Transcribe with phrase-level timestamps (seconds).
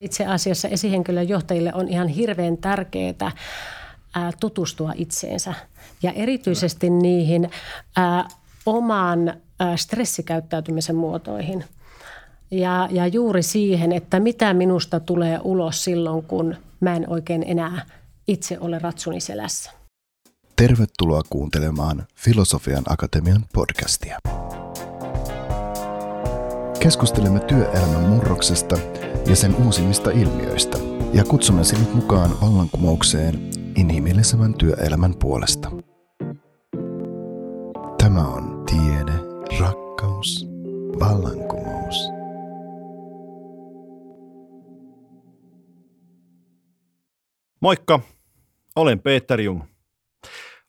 [0.00, 3.32] Itse asiassa esihenkilön johtajille on ihan hirveän tärkeää
[4.40, 5.54] tutustua itseensä
[6.02, 7.50] ja erityisesti niihin
[7.96, 8.28] ää,
[8.66, 11.64] oman ää, stressikäyttäytymisen muotoihin.
[12.50, 17.86] Ja, ja juuri siihen, että mitä minusta tulee ulos silloin, kun mä en oikein enää
[18.28, 19.70] itse ole ratsuni selässä.
[20.56, 24.18] Tervetuloa kuuntelemaan Filosofian Akatemian podcastia.
[26.80, 28.78] Keskustelemme työelämän murroksesta–
[29.30, 30.78] ja sen uusimmista ilmiöistä
[31.14, 35.70] ja kutsumme sinut mukaan vallankumoukseen inhimillisemmän työelämän puolesta.
[37.98, 39.12] Tämä on tiede,
[39.60, 40.46] rakkaus,
[41.00, 41.96] vallankumous.
[47.60, 48.00] Moikka,
[48.76, 49.62] olen Peter Jung.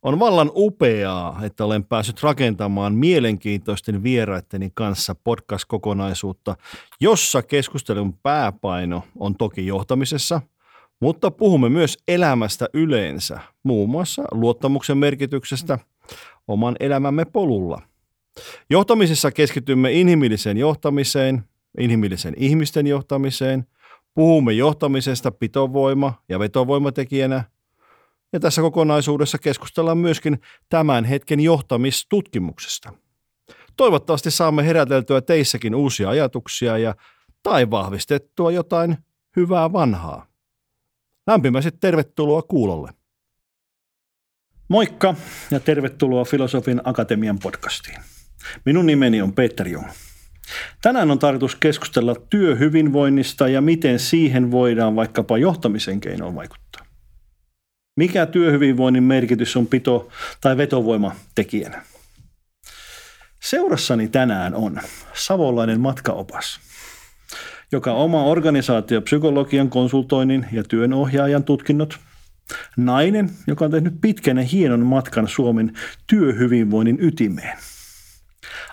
[0.03, 6.55] On vallan upeaa, että olen päässyt rakentamaan mielenkiintoisten vieraitteni kanssa podcast-kokonaisuutta,
[6.99, 10.41] jossa keskustelun pääpaino on toki johtamisessa,
[10.99, 15.79] mutta puhumme myös elämästä yleensä, muun muassa luottamuksen merkityksestä
[16.47, 17.81] oman elämämme polulla.
[18.69, 21.43] Johtamisessa keskitymme inhimilliseen johtamiseen,
[21.79, 23.67] inhimillisen ihmisten johtamiseen,
[24.13, 27.43] puhumme johtamisesta pitovoima- ja vetovoimatekijänä–
[28.33, 32.93] ja tässä kokonaisuudessa keskustellaan myöskin tämän hetken johtamistutkimuksesta.
[33.77, 36.95] Toivottavasti saamme heräteltyä teissäkin uusia ajatuksia ja
[37.43, 38.97] tai vahvistettua jotain
[39.35, 40.25] hyvää vanhaa.
[41.27, 42.91] Lämpimästi tervetuloa kuulolle.
[44.67, 45.15] Moikka
[45.51, 47.97] ja tervetuloa Filosofin Akatemian podcastiin.
[48.65, 49.87] Minun nimeni on Peter Jung.
[50.81, 56.80] Tänään on tarkoitus keskustella työhyvinvoinnista ja miten siihen voidaan vaikkapa johtamisen keinoin vaikuttaa.
[57.95, 60.11] Mikä työhyvinvoinnin merkitys on pito-
[60.41, 61.81] tai vetovoimatekijänä?
[63.39, 64.81] Seurassani tänään on
[65.13, 66.59] savolainen matkaopas,
[67.71, 71.99] joka oma organisaatiopsykologian konsultoinnin ja työnohjaajan tutkinnot,
[72.77, 75.73] nainen, joka on tehnyt pitkän ja hienon matkan Suomen
[76.07, 77.57] työhyvinvoinnin ytimeen,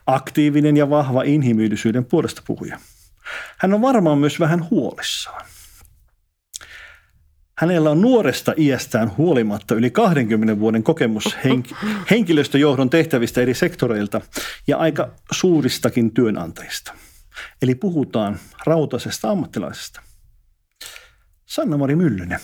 [0.06, 2.78] aktiivinen ja vahva inhimillisyyden puolesta puhuja.
[3.58, 5.46] Hän on varmaan myös vähän huolissaan–
[7.58, 11.74] Hänellä on nuoresta iästään huolimatta yli 20 vuoden kokemus henk-
[12.10, 14.20] henkilöstöjohdon tehtävistä eri sektoreilta
[14.66, 16.92] ja aika suuristakin työnantajista.
[17.62, 20.00] Eli puhutaan rautasesta ammattilaisesta.
[21.46, 22.40] Sanna-Mari Myllynen,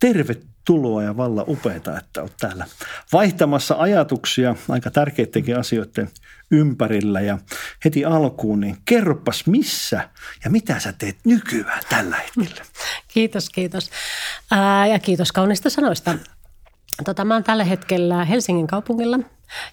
[0.00, 0.57] tervetuloa
[1.04, 2.66] ja valla upeita, että olet täällä
[3.12, 6.08] vaihtamassa ajatuksia aika tärkeidenkin asioiden
[6.50, 7.20] ympärillä.
[7.20, 7.38] Ja
[7.84, 10.08] heti alkuun, niin kerropas missä
[10.44, 12.64] ja mitä sä teet nykyään tällä hetkellä?
[13.08, 13.90] Kiitos, kiitos.
[14.50, 16.14] Ää, ja kiitos kaunista sanoista.
[17.04, 19.18] Tota, mä oon tällä hetkellä Helsingin kaupungilla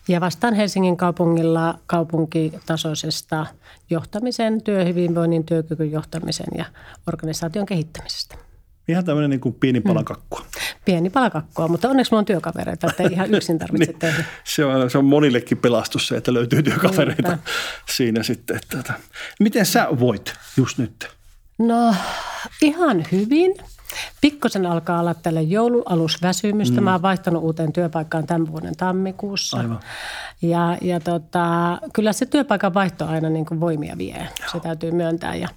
[0.08, 3.46] ja vastaan Helsingin kaupungilla kaupunkitasoisesta
[3.90, 6.66] johtamisen, työhyvinvoinnin, työkykyn johtamisen ja
[7.08, 8.45] organisaation kehittämisestä.
[8.88, 10.06] Ihan tämmöinen niin kuin pieni pala mm.
[10.06, 10.40] kakkua.
[10.40, 10.46] Mm.
[10.86, 14.24] Pieni pala kakkua, mutta onneksi mulla on työkavereita, että ei ihan yksin tarvitse niin, tehdä.
[14.44, 17.52] Se on, se on monillekin pelastus se, että löytyy työkavereita Niinpä.
[17.90, 18.56] siinä sitten.
[18.56, 18.94] Että, että.
[19.40, 21.10] Miten sä voit just nyt?
[21.58, 21.96] No
[22.62, 23.56] ihan hyvin.
[24.22, 26.82] Pikkusen alkaa olla tälle joulualusväsymystä.
[26.82, 26.84] Mm.
[26.84, 29.58] Mä oon vaihtanut uuteen työpaikkaan tämän vuoden tammikuussa.
[29.58, 29.80] Aivan.
[30.42, 34.18] Ja, ja tota, kyllä se työpaikan vaihto aina niin kuin voimia vie.
[34.18, 34.50] Joo.
[34.52, 35.36] Se täytyy myöntää.
[35.36, 35.48] Ja,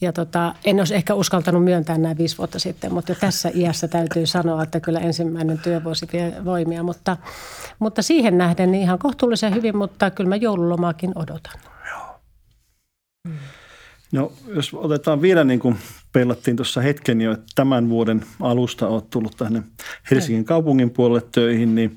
[0.00, 3.88] ja tota, en olisi ehkä uskaltanut myöntää näin viisi vuotta sitten, mutta jo tässä iässä
[3.88, 6.82] täytyy sanoa, että kyllä ensimmäinen työvuosi vie voimia.
[6.82, 7.16] Mutta,
[7.78, 11.60] mutta siihen nähden niin ihan kohtuullisen hyvin, mutta kyllä mä joululomaakin odotan.
[11.90, 12.20] Joo.
[14.12, 15.76] No jos otetaan vielä niin kuin
[16.12, 19.62] peilattiin tuossa hetken jo, että tämän vuoden alusta olet tullut tänne
[20.10, 21.96] Helsingin kaupungin puolelle töihin, niin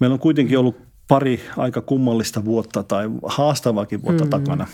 [0.00, 4.66] meillä on kuitenkin ollut pari aika kummallista vuotta tai haastavaakin vuotta mm, takana,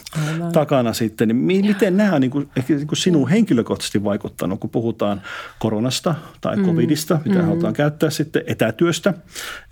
[0.52, 1.28] takana sitten.
[1.28, 5.22] Niin miten nämä on niin kuin, ehkä niin kuin sinun henkilökohtaisesti vaikuttanut, kun puhutaan
[5.58, 7.44] koronasta tai mm, covidista, mitä mm.
[7.44, 9.14] halutaan käyttää sitten etätyöstä,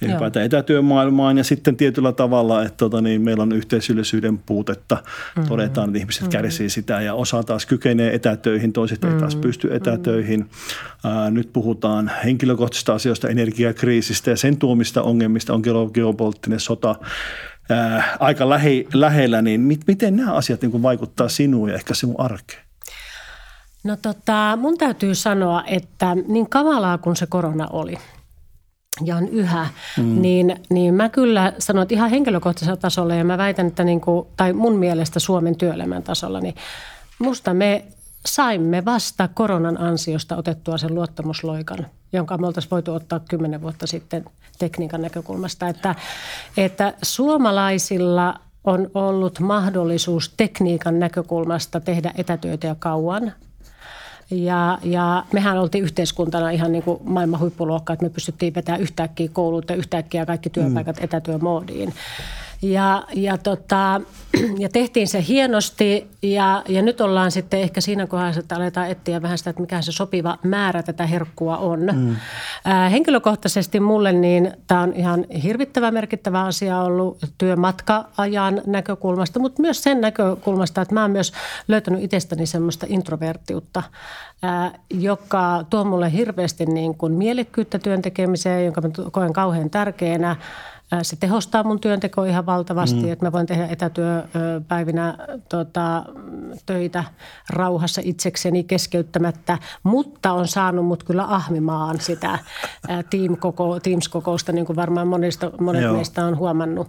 [0.03, 5.03] ylipäätään etätyömaailmaan ja sitten tietyllä tavalla, että tota, niin meillä on yhteisöllisyyden puutetta.
[5.37, 5.45] Mm.
[5.45, 6.31] Todetaan, että ihmiset mm.
[6.31, 9.13] kärsii sitä ja osa taas kykenee etätöihin, toiset mm.
[9.13, 9.41] ei taas mm.
[9.41, 10.41] pysty etätöihin.
[10.41, 10.47] Mm.
[11.05, 15.63] Ää, nyt puhutaan henkilökohtaisista asioista, energiakriisistä ja sen tuomista ongelmista on
[15.95, 16.95] geopoliittinen sota
[17.71, 22.21] ää, aika lähe, lähellä, niin mit, miten nämä asiat niin vaikuttaa sinuun ja ehkä sinun
[22.21, 22.63] arkeen?
[23.85, 27.99] No tota, mun täytyy sanoa, että niin kamalaa kuin se korona oli
[29.05, 30.23] ja on yhä, mm.
[30.23, 34.27] niin, niin mä kyllä sanon, että ihan henkilökohtaisella tasolla ja mä väitän, että niin kuin,
[34.37, 36.55] tai mun mielestä Suomen työelämän tasolla, niin
[37.19, 37.85] musta me
[38.27, 44.25] saimme vasta koronan ansiosta otettua sen luottamusloikan, jonka me oltaisiin voitu ottaa kymmenen vuotta sitten
[44.65, 45.69] tekniikan näkökulmasta.
[45.69, 45.95] Että,
[46.57, 53.33] että suomalaisilla on ollut mahdollisuus tekniikan näkökulmasta tehdä etätyötä jo kauan.
[54.31, 59.29] Ja, ja mehän oltiin yhteiskuntana ihan niin kuin maailman huippuluokka, että me pystyttiin vetämään yhtäkkiä
[59.33, 61.05] koulut ja yhtäkkiä kaikki työpaikat mm.
[61.05, 61.95] etätyömoodiin.
[62.65, 64.01] Ja, ja, tota,
[64.59, 69.23] ja tehtiin se hienosti ja, ja nyt ollaan sitten ehkä siinä kohdassa, että aletaan etsiä
[69.23, 71.81] vähän sitä, että mikä se sopiva määrä tätä herkkua on.
[71.93, 72.17] Mm.
[72.65, 79.83] Ää, henkilökohtaisesti mulle niin tämä on ihan hirvittävä merkittävä asia ollut työmatka-ajan näkökulmasta, mutta myös
[79.83, 81.33] sen näkökulmasta, että mä oon myös
[81.69, 83.83] löytänyt itsestäni semmoista introvertiutta,
[84.43, 90.37] ää, joka tuo mulle hirveästi niin kuin mielekkyyttä työntekemiseen, jonka mä koen kauhean tärkeänä–
[91.03, 93.13] se tehostaa mun työntekoa ihan valtavasti, mm.
[93.13, 95.19] että mä voin tehdä etätyöpäivinä
[95.49, 96.05] tota,
[96.67, 97.05] töitä
[97.51, 102.39] rauhassa itsekseni keskeyttämättä, mutta on saanut mut kyllä ahmimaan sitä
[103.11, 105.95] team-koko, Teams-kokousta, niin kuin varmaan monista, monet Joo.
[105.97, 106.89] meistä on huomannut.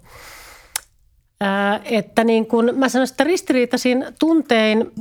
[1.84, 4.92] että niin kun, mä sanoisin, että ristiriitaisin tuntein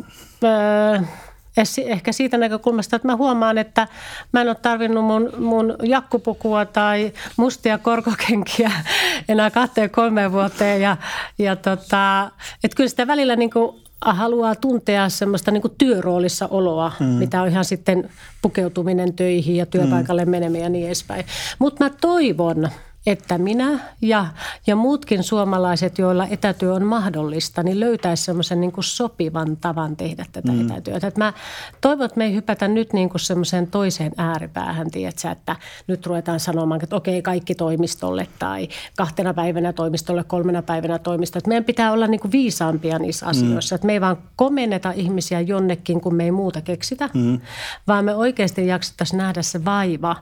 [1.87, 3.89] ehkä siitä näkökulmasta, että mä huomaan, että
[4.33, 8.71] mä en ole tarvinnut mun, mun jakkupukua tai mustia korkokenkiä
[9.29, 10.81] enää kahteen kolmeen vuoteen.
[10.81, 10.97] Ja,
[11.39, 12.31] ja tota,
[12.65, 17.07] että kyllä sitä välillä niin kuin haluaa tuntea semmoista niin kuin työroolissa oloa, mm.
[17.07, 18.11] mitä on ihan sitten
[18.43, 20.31] pukeutuminen töihin ja työpaikalle mm.
[20.31, 21.25] meneminen ja niin edespäin.
[21.59, 22.69] Mutta mä toivon,
[23.07, 24.27] että minä ja,
[24.67, 30.27] ja muutkin suomalaiset, joilla etätyö on mahdollista, niin löytäisi semmoisen niin kuin sopivan tavan tehdä
[30.33, 30.61] tätä mm.
[30.61, 31.07] etätyötä.
[31.07, 31.33] Että mä
[31.81, 35.57] toivon, että me ei hypätä nyt niin kuin semmoiseen toiseen ääripäähän, tiedätkö, että
[35.87, 41.41] nyt ruvetaan sanomaan, että okei, kaikki toimistolle tai kahtena päivänä toimistolle, kolmena päivänä toimistolle.
[41.41, 43.31] Että meidän pitää olla niin kuin viisaampia niissä mm.
[43.31, 43.75] asioissa.
[43.75, 43.77] Mm.
[43.77, 47.41] Että me ei vaan komenneta ihmisiä jonnekin, kun me ei muuta keksitä, mm.
[47.87, 50.17] vaan me oikeasti jaksettaisiin nähdä se vaiva,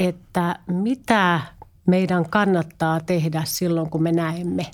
[0.00, 1.40] että mitä
[1.86, 4.66] meidän kannattaa tehdä silloin, kun me näemme.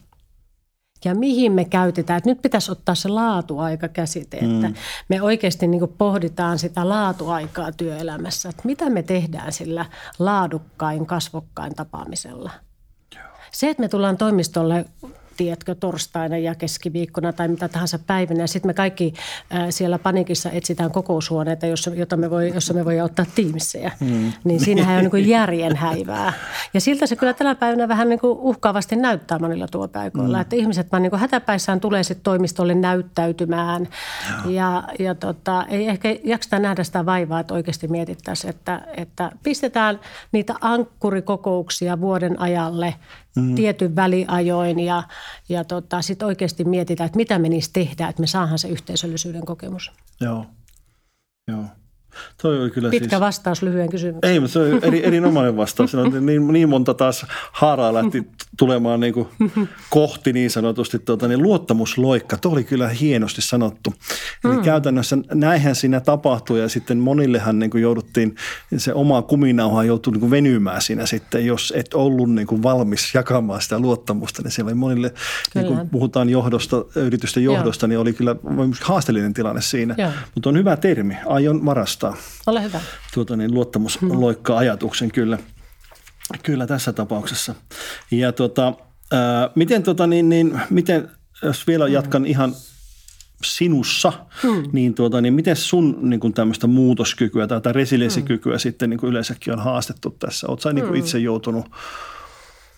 [1.05, 2.17] Ja mihin me käytetään.
[2.19, 4.75] Että nyt pitäisi ottaa se laatuaika käsite, että mm.
[5.09, 8.49] me oikeasti niin pohditaan sitä laatuaikaa työelämässä.
[8.49, 9.87] Että mitä me tehdään sillä
[10.19, 12.51] laadukkain, kasvokkain tapaamisella.
[13.53, 14.85] Se, että me tullaan toimistolle
[15.41, 18.47] tiedätkö, torstaina ja keskiviikkona tai mitä tahansa päivänä.
[18.47, 19.15] Sitten me kaikki
[19.55, 23.93] äh, siellä panikissa etsitään kokoushuoneita, jossa, jota me voi, jossa me voidaan ottaa tiimissejä.
[24.01, 24.33] Mm.
[24.45, 26.33] Niin siinähän on niin järjen häivää.
[26.75, 30.37] Ja siltä se kyllä tänä päivänä vähän niin kuin uhkaavasti näyttää monilla tuopaikoilla.
[30.37, 30.41] Mm.
[30.41, 33.89] Että ihmiset vaan niin kuin hätäpäissään tulee sitten toimistolle näyttäytymään.
[34.31, 34.55] Joo.
[34.55, 40.01] Ja, ja tota, ei ehkä jakseta nähdä sitä vaivaa, että oikeasti mietittäisiin, että, että pistetään
[40.33, 42.95] niitä ankkurikokouksia vuoden ajalle–
[43.37, 43.55] mm.
[43.55, 45.03] tietyn väliajoin ja,
[45.49, 49.47] ja tota, sitten oikeasti mietitään, että mitä me niistä tehdään, että me saadaan se yhteisöllisyyden
[49.47, 49.93] kokemus.
[50.21, 50.47] Joo,
[51.49, 51.65] joo.
[52.43, 53.21] Toi oli kyllä Pitkä siis...
[53.21, 54.33] vastaus lyhyen kysymykseen.
[54.33, 55.93] Ei, mutta se on eri, erinomainen vastaus.
[56.21, 58.27] niin, niin monta taas haaraa lähti
[58.57, 59.29] tulemaan niin kuin
[59.91, 62.37] kohti niin sanotusti tuota, niin luottamusloikka.
[62.37, 63.95] Tuo oli kyllä hienosti sanottu.
[64.45, 64.63] Eli mm.
[64.63, 68.35] käytännössä näinhän siinä tapahtui ja sitten monillehan niin kuin jouduttiin,
[68.77, 73.15] se oma kuminauha joutui niin kuin venymään siinä sitten, jos et ollut niin kuin valmis
[73.15, 74.43] jakamaan sitä luottamusta.
[74.43, 75.15] Niin siellä oli monille,
[75.55, 77.89] niin kuin puhutaan johdosta, yritysten johdosta, Joo.
[77.89, 78.37] niin oli kyllä
[78.83, 79.95] haasteellinen tilanne siinä.
[79.99, 80.11] Joo.
[80.35, 82.00] Mutta on hyvä termi, aion varastaa.
[82.47, 82.81] Ole hyvä.
[83.15, 85.39] Tuota, niin luottamusloikka-ajatuksen kyllä,
[86.43, 87.55] kyllä tässä tapauksessa.
[88.11, 88.75] Ja tuota,
[89.13, 91.11] ää, miten, tuota, niin, niin, miten,
[91.43, 92.55] jos vielä jatkan ihan
[93.45, 94.13] sinussa,
[94.43, 94.63] hmm.
[94.73, 98.61] niin, tuota, niin miten sun niin kuin tämmöistä muutoskykyä tai, tai resilienssikykyä hmm.
[98.61, 100.47] sitten niin kuin yleensäkin on haastettu tässä?
[100.49, 101.05] Oletko niin kuin hmm.
[101.05, 101.67] itse joutunut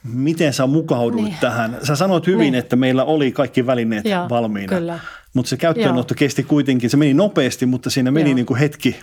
[0.04, 1.36] Miten sä mukauduit niin.
[1.40, 1.78] tähän?
[1.82, 2.54] Sä sanoit hyvin, niin.
[2.54, 4.98] että meillä oli kaikki välineet Joo, valmiina, kyllä.
[5.34, 6.18] mutta se käyttöönotto Joo.
[6.18, 8.34] kesti kuitenkin, se meni nopeasti, mutta siinä meni Joo.
[8.34, 9.00] niin kuin hetki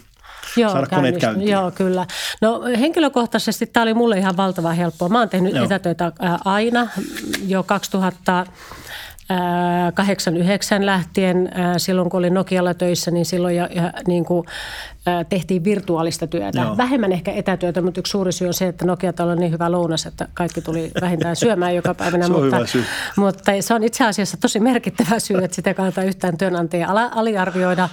[0.56, 1.52] Joo, saada koneet käyntiin.
[1.52, 2.06] Joo, kyllä.
[2.42, 5.10] No henkilökohtaisesti tämä oli mulle ihan valtavan helppoa.
[5.10, 5.66] Mä oon tehnyt Joo.
[5.66, 6.12] etätöitä
[6.46, 6.88] aina
[7.48, 8.46] jo 2000
[9.94, 14.48] 89 lähtien, silloin kun olin Nokialla töissä, niin silloin ja, ja niin kuin,
[15.30, 16.62] tehtiin virtuaalista työtä.
[16.62, 16.78] Joo.
[16.78, 20.06] Vähemmän ehkä etätyötä, mutta yksi suuri syy on se, että Nokia on niin hyvä lounas,
[20.06, 22.26] että kaikki tuli vähintään syömään joka päivänä.
[22.26, 22.86] se mutta, syy.
[23.16, 27.90] mutta se on itse asiassa tosi merkittävä syy, että sitä kannattaa yhtään työnantajia aliarvioida.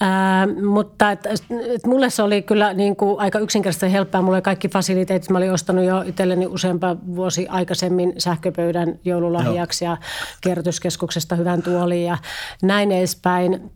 [0.00, 4.22] Ää, mutta et, et mulle se oli kyllä niin kuin aika yksinkertaisesti helppoa.
[4.22, 5.30] Mulla oli kaikki fasiliteetit.
[5.30, 9.92] Mä olin ostanut jo itselleni useampa vuosi aikaisemmin sähköpöydän joululahjaksi Joo.
[9.92, 9.96] ja
[10.40, 12.18] kierrätyskeskuksesta hyvän tuolin ja
[12.62, 13.70] näin edespäin.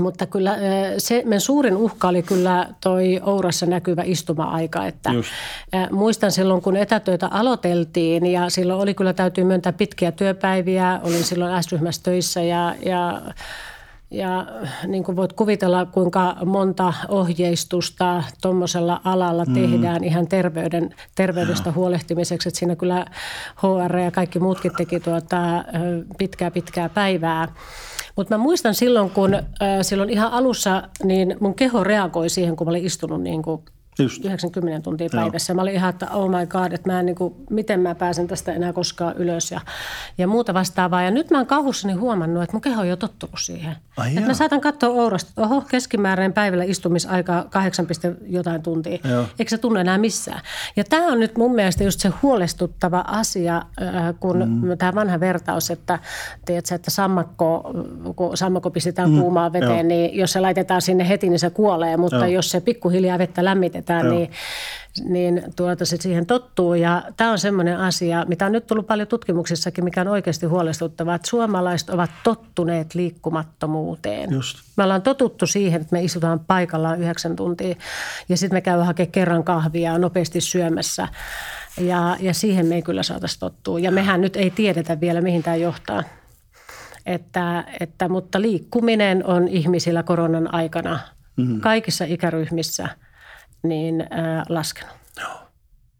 [0.00, 0.56] Mutta kyllä
[0.98, 4.86] se meidän suurin uhka oli kyllä toi Ourassa näkyvä istuma-aika.
[4.86, 5.30] Että Just.
[5.90, 11.00] muistan silloin, kun etätöitä aloiteltiin ja silloin oli kyllä täytyy myöntää pitkiä työpäiviä.
[11.02, 13.22] Olin silloin S-ryhmässä töissä ja, ja
[14.10, 14.46] ja
[14.86, 19.54] niin kuin voit kuvitella, kuinka monta ohjeistusta tuommoisella alalla mm.
[19.54, 22.48] tehdään ihan terveyden, terveydestä huolehtimiseksi.
[22.48, 23.04] Että siinä kyllä
[23.56, 25.64] HR ja kaikki muutkin teki tuota
[26.18, 27.48] pitkää pitkää päivää.
[28.16, 29.42] Mutta mä muistan silloin, kun äh,
[29.82, 33.62] silloin ihan alussa, niin mun keho reagoi siihen, kun mä olin istunut niin kuin
[33.98, 34.24] Just.
[34.24, 35.52] 90 tuntia päivässä.
[35.52, 35.56] Joo.
[35.56, 38.28] Mä olin ihan, että oh my god, että mä en niin kuin, miten mä pääsen
[38.28, 39.60] tästä enää koskaan ylös ja,
[40.18, 41.02] ja muuta vastaavaa.
[41.02, 43.76] Ja nyt mä oon kauhussani huomannut, että mun keho on jo tottunut siihen.
[43.96, 47.86] Ai että mä saatan katsoa Ourasta, että oho, keskimääräinen päivällä istumisaika 8,
[48.26, 48.98] jotain tuntia.
[49.04, 49.24] Joo.
[49.38, 50.40] Eikä se tunne enää missään.
[50.76, 54.78] Ja tämä on nyt mun mielestä just se huolestuttava asia, äh, kun mm.
[54.78, 55.98] tämä vanha vertaus, että
[56.44, 57.70] tiedätkö, että sammakko,
[58.16, 59.20] kun sammakko pistetään mm.
[59.20, 59.82] kuumaan veteen, Joo.
[59.82, 61.96] niin jos se laitetaan sinne heti, niin se kuolee.
[61.96, 62.26] Mutta Joo.
[62.26, 64.30] jos se pikkuhiljaa vettä lämmitetään, käytetään, niin,
[65.04, 66.74] niin tuota, se siihen tottuu.
[66.74, 71.14] Ja tämä on semmoinen asia, mitä on nyt tullut paljon tutkimuksissakin, mikä on oikeasti huolestuttavaa,
[71.14, 74.30] että suomalaiset ovat tottuneet liikkumattomuuteen.
[74.30, 74.58] Just.
[74.76, 77.76] Me ollaan totuttu siihen, että me istutaan paikallaan yhdeksän tuntia
[78.28, 81.08] ja sitten me käydään hakemaan kerran kahvia nopeasti syömässä.
[81.80, 83.78] Ja, ja siihen me ei kyllä saataisi tottua.
[83.78, 86.02] Ja mehän nyt ei tiedetä vielä, mihin tämä johtaa.
[87.06, 90.98] Että, että, mutta liikkuminen on ihmisillä koronan aikana
[91.36, 91.60] mm-hmm.
[91.60, 92.88] kaikissa ikäryhmissä–
[93.62, 94.94] niin äh, laskenut.
[95.20, 95.38] Joo.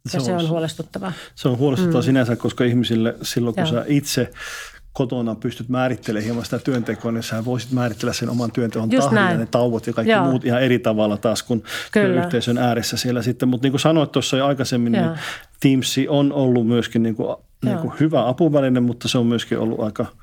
[0.06, 1.12] Se ja on, se on huolestuttavaa.
[1.34, 2.06] Se on huolestuttavaa mm.
[2.06, 3.72] sinänsä, koska ihmisille silloin, kun Joo.
[3.72, 4.30] sä itse
[4.92, 9.36] kotona pystyt määrittelemään hieman sitä työntekoa, niin sä voisit määritellä sen oman työnteon tahdin ja
[9.36, 10.24] ne tauot ja kaikki Joo.
[10.24, 11.64] muut ihan eri tavalla taas kuin
[12.24, 13.48] yhteisön ääressä siellä sitten.
[13.48, 15.12] Mutta niin kuin sanoit tuossa jo aikaisemmin, niin Joo.
[15.12, 15.22] niin
[15.60, 19.80] Teams on ollut myöskin niin kuin, niin kuin hyvä apuväline, mutta se on myöskin ollut
[19.80, 20.06] aika–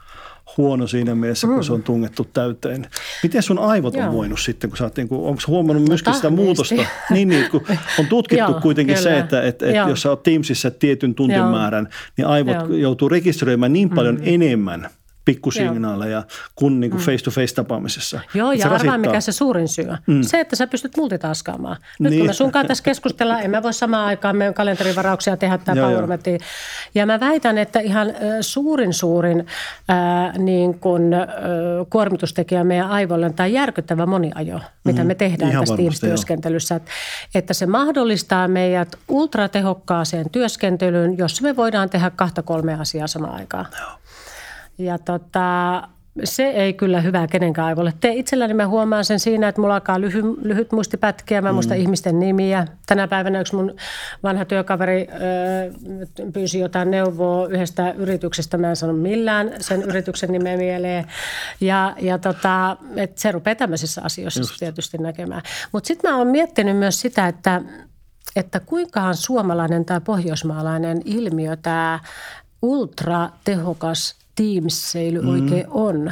[0.58, 1.64] huono siinä mielessä, kun mm.
[1.64, 2.88] se on tungettu täyteen.
[3.24, 4.14] Miten sun aivot on Joo.
[4.14, 6.76] voinut sitten, kun sä oot, niin kuin, onko huomannut no, myöskin sitä muutosta?
[7.10, 7.66] niin, niin, kun
[8.00, 9.10] on tutkittu Joo, kuitenkin kyllä.
[9.10, 11.88] se, että, että, että jos sä oot Teamsissa tietyn tuntimäärän,
[12.18, 12.78] niin aivot Joo.
[12.78, 14.22] joutuu rekisteröimään niin paljon mm.
[14.26, 14.90] enemmän–
[15.26, 16.24] pikkusignaaleja
[16.56, 17.06] kuin, niin kuin mm.
[17.06, 18.20] face-to-face-tapaamisessa.
[18.34, 20.22] Joo, ja arvaa mikä se suurin syy mm.
[20.22, 21.78] Se, että sä pystyt multitaskaamaan.
[22.00, 22.20] Nyt niin.
[22.20, 26.38] kun me sunkaan tässä keskustellaan, en mä voi samaan aikaan meidän kalenterivarauksia tehdä tämä PowerMetti.
[26.96, 28.08] Ja mä väitän, että ihan
[28.42, 29.46] suurin suurin
[29.90, 31.28] äh, niin kuin, äh,
[31.90, 35.08] kuormitustekijä meidän aivoille on tämä järkyttävä moniajo, mitä mm.
[35.08, 36.76] me tehdään ihan tässä Teams-työskentelyssä.
[36.76, 36.92] Että,
[37.36, 43.66] että se mahdollistaa meidät ultratehokkaaseen työskentelyyn, jossa me voidaan tehdä kahta kolmea asiaa samaan aikaan.
[43.80, 44.05] Joo.
[44.78, 45.82] Ja tota,
[46.24, 50.02] se ei kyllä hyvää kenenkään aivolle Te itselläni mä huomaan sen siinä, että mulla alkaa
[50.02, 51.42] lyhy, lyhyt muistipätkiä.
[51.42, 51.82] Mä muistan mm.
[51.82, 52.68] ihmisten nimiä.
[52.86, 53.76] Tänä päivänä yksi mun
[54.24, 58.58] vanha työkaveri ö, pyysi jotain neuvoa yhdestä yrityksestä.
[58.58, 61.06] Mä en sano millään sen yrityksen nimeä mieleen.
[61.62, 64.60] Ja, ja tota, et se rupeaa tämmöisissä asioissa Just.
[64.60, 65.42] tietysti näkemään.
[65.72, 67.62] Mutta sitten mä oon miettinyt myös sitä, että
[68.36, 72.00] että kuinkahan suomalainen tai pohjoismaalainen ilmiö tämä
[72.62, 75.30] ultratehokas Teams-seily mm.
[75.30, 76.12] oikein on.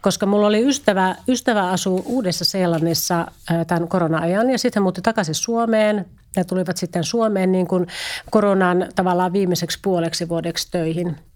[0.00, 3.26] Koska mulla oli ystävä, ystävä asuu Uudessa-Seelannissa
[3.66, 6.06] tämän korona-ajan ja sitten hän muutti takaisin Suomeen.
[6.36, 7.86] Ne tulivat sitten Suomeen niin kuin
[8.30, 11.16] koronan tavallaan viimeiseksi puoleksi vuodeksi töihin–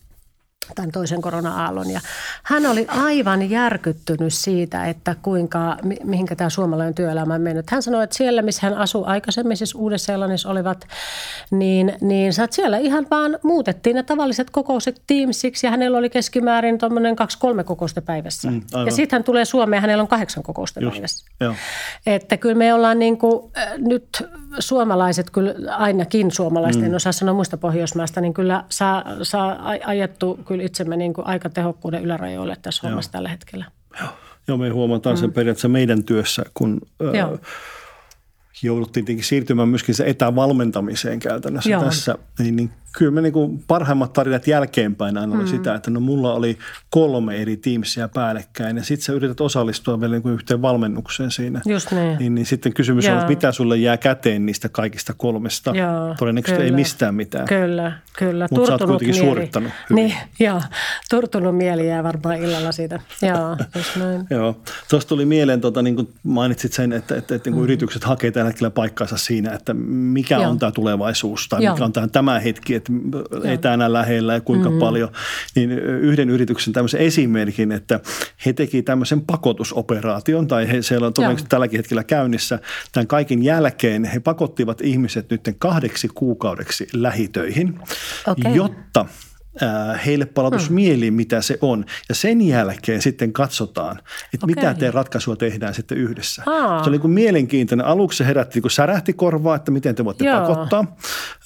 [0.74, 1.90] tämän toisen korona-aallon.
[1.90, 2.00] Ja
[2.42, 7.70] hän oli aivan järkyttynyt siitä, että kuinka, mihinkä tämä suomalainen työelämä on mennyt.
[7.70, 10.12] Hän sanoi, että siellä, missä hän asui aikaisemmin, siis uudessa
[10.46, 10.86] olivat,
[11.50, 17.16] niin, niin siellä ihan vaan muutettiin ne tavalliset kokoukset Teamsiksi ja hänellä oli keskimäärin tuommoinen
[17.16, 18.50] kaksi-kolme kokousta päivässä.
[18.50, 21.26] Mm, ja sitten hän tulee Suomeen ja hänellä on kahdeksan kokousta Just, päivässä.
[21.40, 21.54] Joo.
[22.06, 24.22] Että kyllä me ollaan niin kuin, äh, nyt
[24.58, 26.88] suomalaiset, kyllä ainakin suomalaiset, mm.
[26.88, 31.50] en osaa sanoa muista Pohjoismaista, niin kyllä saa, saa ajettu kyllä itsemme niin kuin aika
[31.50, 33.64] tehokkuuden ylärajoille tässä hommassa tällä hetkellä.
[34.00, 34.08] Joo.
[34.48, 35.20] Joo, me huomataan mm.
[35.20, 37.38] sen periaatteessa meidän työssä, kun Joo
[38.62, 41.84] jouduttiin tietenkin siirtymään myöskin se etävalmentamiseen käytännössä Joo.
[41.84, 45.40] tässä, niin, niin kyllä me niin parhaimmat tarinat jälkeenpäin aina mm.
[45.40, 46.58] oli sitä, että no mulla oli
[46.90, 51.60] kolme eri Teamsia päällekkäin ja sitten sä yrität osallistua vielä niin yhteen valmennukseen siinä.
[51.66, 52.18] Just niin.
[52.18, 53.14] Niin, niin sitten kysymys Joo.
[53.14, 55.76] on, että mitä sulle jää käteen niistä kaikista kolmesta.
[55.76, 56.70] Joo, Todennäköisesti kyllä.
[56.70, 57.46] ei mistään mitään.
[57.46, 58.48] Kyllä, kyllä.
[58.50, 59.26] Mutta sä oot kuitenkin mieli.
[59.26, 60.04] suorittanut hyvin.
[60.04, 60.62] Niin, joo.
[61.10, 63.00] Turtunut mieli jää varmaan illalla siitä.
[63.22, 64.26] Joo, just näin.
[64.38, 64.60] joo.
[64.90, 67.64] Tuosta tuli mieleen, tota, niin kuin mainitsit sen, että, että, että niin kuin mm.
[67.64, 70.50] yritykset hakee tällä hetkellä paikkaansa siinä, että mikä joo.
[70.50, 71.74] on tämä tulevaisuus tai joo.
[71.74, 72.85] mikä on tämä, tämä hetki, että
[73.44, 74.80] etänä lähellä ja kuinka mm-hmm.
[74.80, 75.08] paljon.
[75.54, 78.00] Niin yhden yrityksen tämmöisen esimerkin, että
[78.46, 82.58] he teki tämmöisen pakotusoperaation tai he, siellä on todennäköisesti tälläkin hetkellä käynnissä.
[82.92, 87.78] Tämän kaiken jälkeen he pakottivat ihmiset nyt kahdeksi kuukaudeksi lähitöihin,
[88.26, 88.52] okay.
[88.54, 89.06] jotta
[90.06, 90.74] heille palautus mm.
[90.74, 91.84] mieliin, mitä se on.
[92.08, 93.98] Ja sen jälkeen sitten katsotaan,
[94.34, 94.54] että okay.
[94.54, 96.42] mitä te ratkaisua tehdään sitten yhdessä.
[96.46, 96.84] Aa.
[96.84, 97.86] Se oli niin mielenkiintoinen.
[97.86, 100.40] Aluksi se herätti niin särähti korvaa, että miten te voitte Joo.
[100.40, 100.96] pakottaa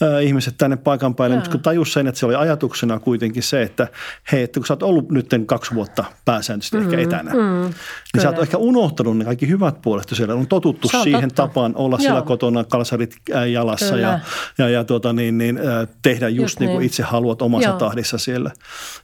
[0.02, 1.36] äh, ihmiset tänne paikan päälle.
[1.36, 3.88] Mutta kun tajus sen, että se oli ajatuksena kuitenkin se, että
[4.32, 7.74] hei, että kun sä oot ollut nyt kaksi vuotta pääsääntöisesti mm, ehkä etänä, mm, niin
[8.12, 8.22] kyllä.
[8.22, 10.08] sä oot ehkä unohtanut ne kaikki hyvät puolet.
[10.12, 11.42] Siellä on totuttu siihen totta.
[11.42, 12.00] tapaan olla Joo.
[12.00, 13.16] siellä kotona kalsarit
[13.52, 14.18] jalassa ja,
[14.58, 15.58] ja, ja tuota, niin, niin,
[16.02, 16.86] tehdä just, just niin kuin niin.
[16.86, 17.78] itse haluat omassa Joo.
[18.00, 18.50] Tahdissa siellä.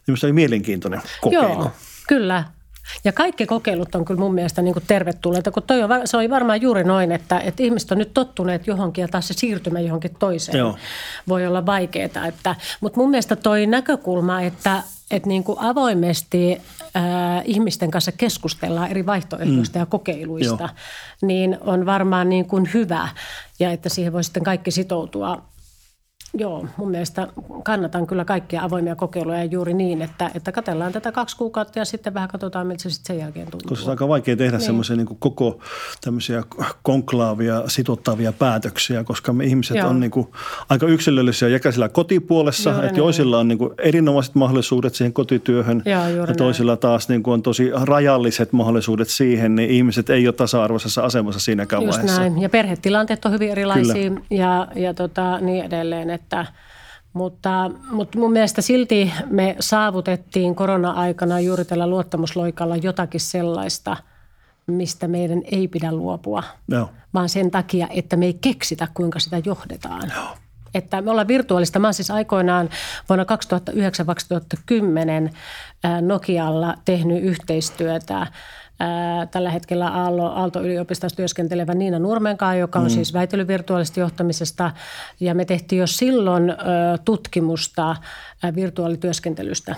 [0.07, 1.45] Minusta oli mielenkiintoinen kokeilu.
[1.45, 1.71] Joo,
[2.07, 2.43] kyllä.
[3.03, 6.29] Ja kaikki kokeilut on kyllä mun mielestä niin kuin tervetulleita, kun toi on, se oli
[6.29, 10.15] varmaan juuri noin, että, että ihmiset on nyt tottuneet johonkin ja taas se siirtymä johonkin
[10.19, 10.77] toiseen Joo.
[11.27, 12.27] voi olla vaikeaa.
[12.27, 16.61] Että, mutta mun mielestä toi näkökulma, että, että niin kuin avoimesti
[16.95, 17.03] äh,
[17.45, 19.81] ihmisten kanssa keskustellaan eri vaihtoehdoista mm.
[19.81, 20.69] ja kokeiluista, Joo.
[21.21, 23.09] niin on varmaan niin kuin hyvä
[23.59, 25.41] ja että siihen voi sitten kaikki sitoutua
[26.33, 27.27] Joo, mun mielestä
[27.63, 32.13] kannatan kyllä kaikkia avoimia kokeiluja juuri niin, että, että katsellaan tätä kaksi kuukautta ja sitten
[32.13, 33.69] vähän katsotaan, miltä se sitten sen jälkeen tuntuu.
[33.69, 34.65] Koska se on aika vaikea tehdä niin.
[34.65, 35.59] semmoisia niin koko
[36.01, 36.43] tämmöisiä
[36.83, 39.89] konklaavia, sitottavia päätöksiä, koska me ihmiset Joo.
[39.89, 40.27] on niin kuin
[40.69, 43.05] aika yksilöllisiä jäkäisillä kotipuolessa, juuri että niin.
[43.05, 46.79] joisilla on niin kuin erinomaiset mahdollisuudet siihen kotityöhön Joo, ja toisilla näin.
[46.79, 51.83] taas niin kuin on tosi rajalliset mahdollisuudet siihen, niin ihmiset ei ole tasa-arvoisessa asemassa siinäkään
[51.83, 52.21] Just vaiheessa.
[52.21, 52.41] näin.
[52.41, 54.21] Ja perhetilanteet on hyvin erilaisia kyllä.
[54.29, 56.45] ja, ja tota, niin edelleen, että,
[57.13, 63.97] mutta, mutta mun mielestä silti me saavutettiin korona-aikana juuri tällä luottamusloikalla jotakin sellaista,
[64.67, 66.89] mistä meidän ei pidä luopua, no.
[67.13, 70.11] vaan sen takia, että me ei keksitä, kuinka sitä johdetaan.
[70.15, 70.37] No.
[70.73, 71.79] Että me ollaan virtuaalista.
[71.79, 72.69] Mä siis aikoinaan
[73.09, 73.25] vuonna
[75.29, 75.33] 2009-2010
[76.01, 78.27] Nokialla tehnyt yhteistyötä
[79.31, 82.89] tällä hetkellä Aalto, Aalto-yliopistossa työskentelevä Niina Nurmenkaa, joka on mm.
[82.89, 84.71] siis väitellyt virtuaalista johtamisesta.
[85.19, 86.53] Ja me tehtiin jo silloin
[87.05, 87.95] tutkimusta
[88.55, 89.75] virtuaalityöskentelystä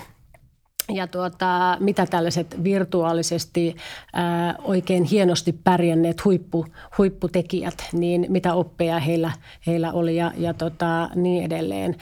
[0.89, 3.75] ja tuota, mitä tällaiset virtuaalisesti
[4.13, 6.65] ää, oikein hienosti pärjänneet huippu,
[6.97, 9.31] huipputekijät, niin mitä oppeja heillä,
[9.67, 11.95] heillä oli ja, ja tota, niin edelleen.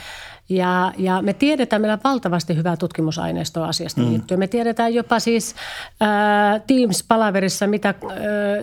[0.49, 4.09] Ja, ja me tiedetään, meillä on valtavasti hyvää tutkimusaineistoa asiasta mm.
[4.09, 4.39] liittyen.
[4.39, 5.55] Me tiedetään jopa siis
[5.99, 8.15] ää, Teams-palaverissa, mitä ää,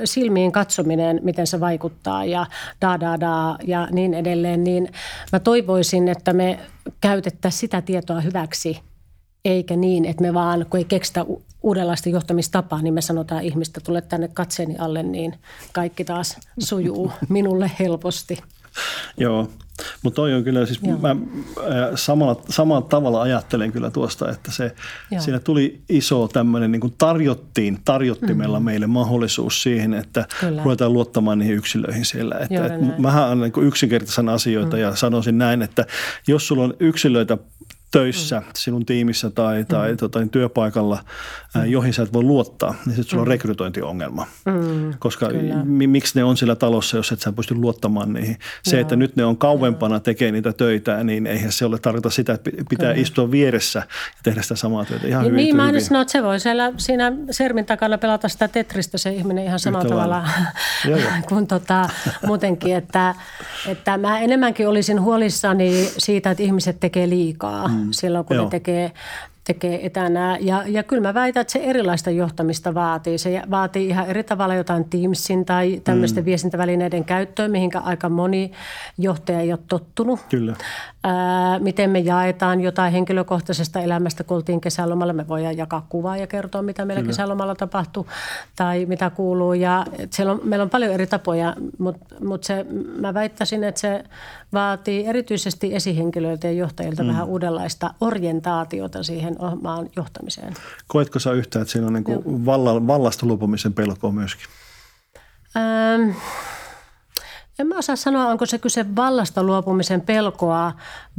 [0.04, 2.46] silmiin katsominen, miten se vaikuttaa ja
[2.80, 4.64] da da da ja niin edelleen.
[4.64, 4.88] Niin
[5.32, 6.58] mä toivoisin, että me
[7.00, 8.80] käytettäisiin sitä tietoa hyväksi–
[9.44, 11.26] eikä niin, että me vaan, kun ei keksitä
[11.62, 15.34] uudenlaista johtamistapaa, niin me sanotaan ihmistä, tule tänne katseeni alle, niin
[15.72, 18.38] kaikki taas sujuu minulle helposti.
[19.16, 19.48] Joo,
[20.02, 20.98] mutta toi on kyllä siis, Joo.
[20.98, 21.16] mä
[21.94, 24.74] samalla, samalla tavalla ajattelen kyllä tuosta, että se,
[25.18, 28.64] siinä tuli iso tämmöinen, niin kuin tarjottiin, tarjottimella mm-hmm.
[28.64, 30.62] meille mahdollisuus siihen, että kyllä.
[30.62, 32.38] ruvetaan luottamaan niihin yksilöihin siellä.
[32.38, 34.82] Että, et, mähän olen niin yksinkertaisen asioita mm.
[34.82, 35.86] ja sanoisin näin, että
[36.26, 37.38] jos sulla on yksilöitä
[37.98, 38.46] töissä, mm.
[38.56, 39.96] sinun tiimissä tai, tai mm.
[39.96, 40.98] tota, niin työpaikalla,
[41.54, 41.64] mm.
[41.64, 43.30] joihin sä et voi luottaa, niin sitten sulla on mm.
[43.30, 44.26] rekrytointiongelma.
[44.44, 45.28] Mm, Koska
[45.64, 48.36] mi, miksi ne on siellä talossa, jos et sä pysty luottamaan niihin.
[48.62, 48.80] Se, Joo.
[48.80, 52.50] että nyt ne on kauempana tekee niitä töitä, niin eihän se ole tarkoita sitä, että
[52.68, 53.02] pitää kyllä.
[53.02, 55.06] istua vieressä ja tehdä sitä samaa työtä.
[55.06, 58.48] Ihan niin, hyvin, mä en sano, että se voi siellä siinä sermin takana pelata sitä
[58.48, 60.28] Tetristä se ihminen ihan samalla tavalla
[61.28, 61.88] kuin tota,
[62.26, 62.76] muutenkin.
[62.76, 63.14] Että,
[63.66, 67.68] että mä enemmänkin olisin huolissani siitä, että ihmiset tekee liikaa.
[67.68, 67.92] Mm mm.
[67.92, 68.44] silloin, kun Joo.
[68.44, 68.92] ne tekee,
[69.44, 70.38] tekee etänä.
[70.40, 73.18] Ja, ja kyllä mä väitän, että se erilaista johtamista vaatii.
[73.18, 76.26] Se vaatii ihan eri tavalla jotain Teamsin tai tämmöisten mm.
[76.26, 78.52] viestintävälineiden käyttöön, mihinkä aika moni
[78.98, 80.20] johtaja ei ole tottunut.
[80.28, 80.54] Kyllä.
[81.04, 85.12] Ää, miten me jaetaan jotain henkilökohtaisesta elämästä, kun oltiin kesälomalla.
[85.12, 87.10] Me voidaan jakaa kuvaa ja kertoa, mitä meillä Kyllä.
[87.10, 88.06] kesälomalla tapahtuu
[88.56, 89.54] tai mitä kuuluu.
[89.54, 92.66] Ja siellä on, meillä on paljon eri tapoja, mutta mut se,
[92.98, 94.04] mä väittäisin, että se
[94.54, 97.08] vaatii erityisesti esihenkilöiltä ja johtajilta mm.
[97.08, 100.54] vähän uudenlaista orientaatiota siihen omaan johtamiseen.
[100.86, 104.46] Koetko sä yhtään, että siinä on niin valla, vallasta lupumisen pelkoa myöskin?
[105.56, 106.10] Ähm,
[107.58, 110.72] en mä osaa sanoa, onko se kyse vallasta luopumisen pelkoa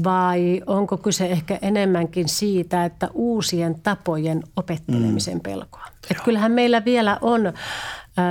[0.04, 5.41] vai onko kyse ehkä enemmänkin siitä, että uusien tapojen opettelemisen mm.
[5.41, 5.86] pelkoa.
[6.12, 7.54] Et kyllähän meillä vielä on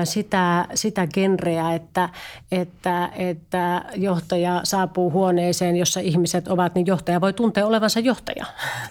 [0.04, 2.08] sitä, sitä genreä, että,
[2.52, 8.46] että, että johtaja saapuu huoneeseen, jossa ihmiset ovat, niin johtaja voi tuntea olevansa johtaja.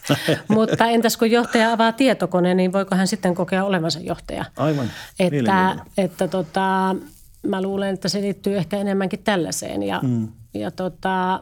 [0.47, 4.45] Mutta entäs kun johtaja avaa tietokone, niin voiko hän sitten kokea olevansa johtaja?
[4.57, 4.87] Aivan.
[5.19, 6.95] Että, että tota,
[7.43, 9.83] mä luulen, että se liittyy ehkä enemmänkin tällaiseen.
[9.83, 10.27] Ja, mm.
[10.53, 11.39] ja tota,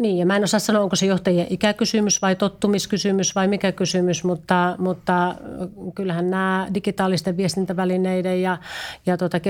[0.00, 4.24] niin, ja mä en osaa sanoa, onko se johtajien ikäkysymys vai tottumiskysymys vai mikä kysymys,
[4.24, 5.34] mutta, mutta
[5.94, 8.58] kyllähän nämä digitaalisten viestintävälineiden ja,
[9.06, 9.40] ja tuota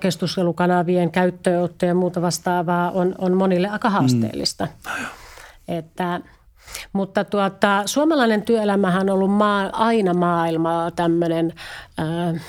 [0.00, 4.64] keskustelukanavien käyttöönotto ja muuta vastaavaa on, on monille aika haasteellista.
[4.64, 5.06] Mm.
[5.68, 6.20] Että,
[6.92, 11.52] Mutta tuota, suomalainen työelämähän on ollut maa, aina maailmaa tämmöinen...
[12.00, 12.42] Äh,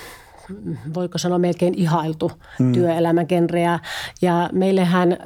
[0.94, 2.72] voiko sanoa melkein ihailtu mm.
[2.72, 3.62] työelämägenre.
[3.62, 3.78] Ja,
[4.22, 5.16] ja meillähän ö,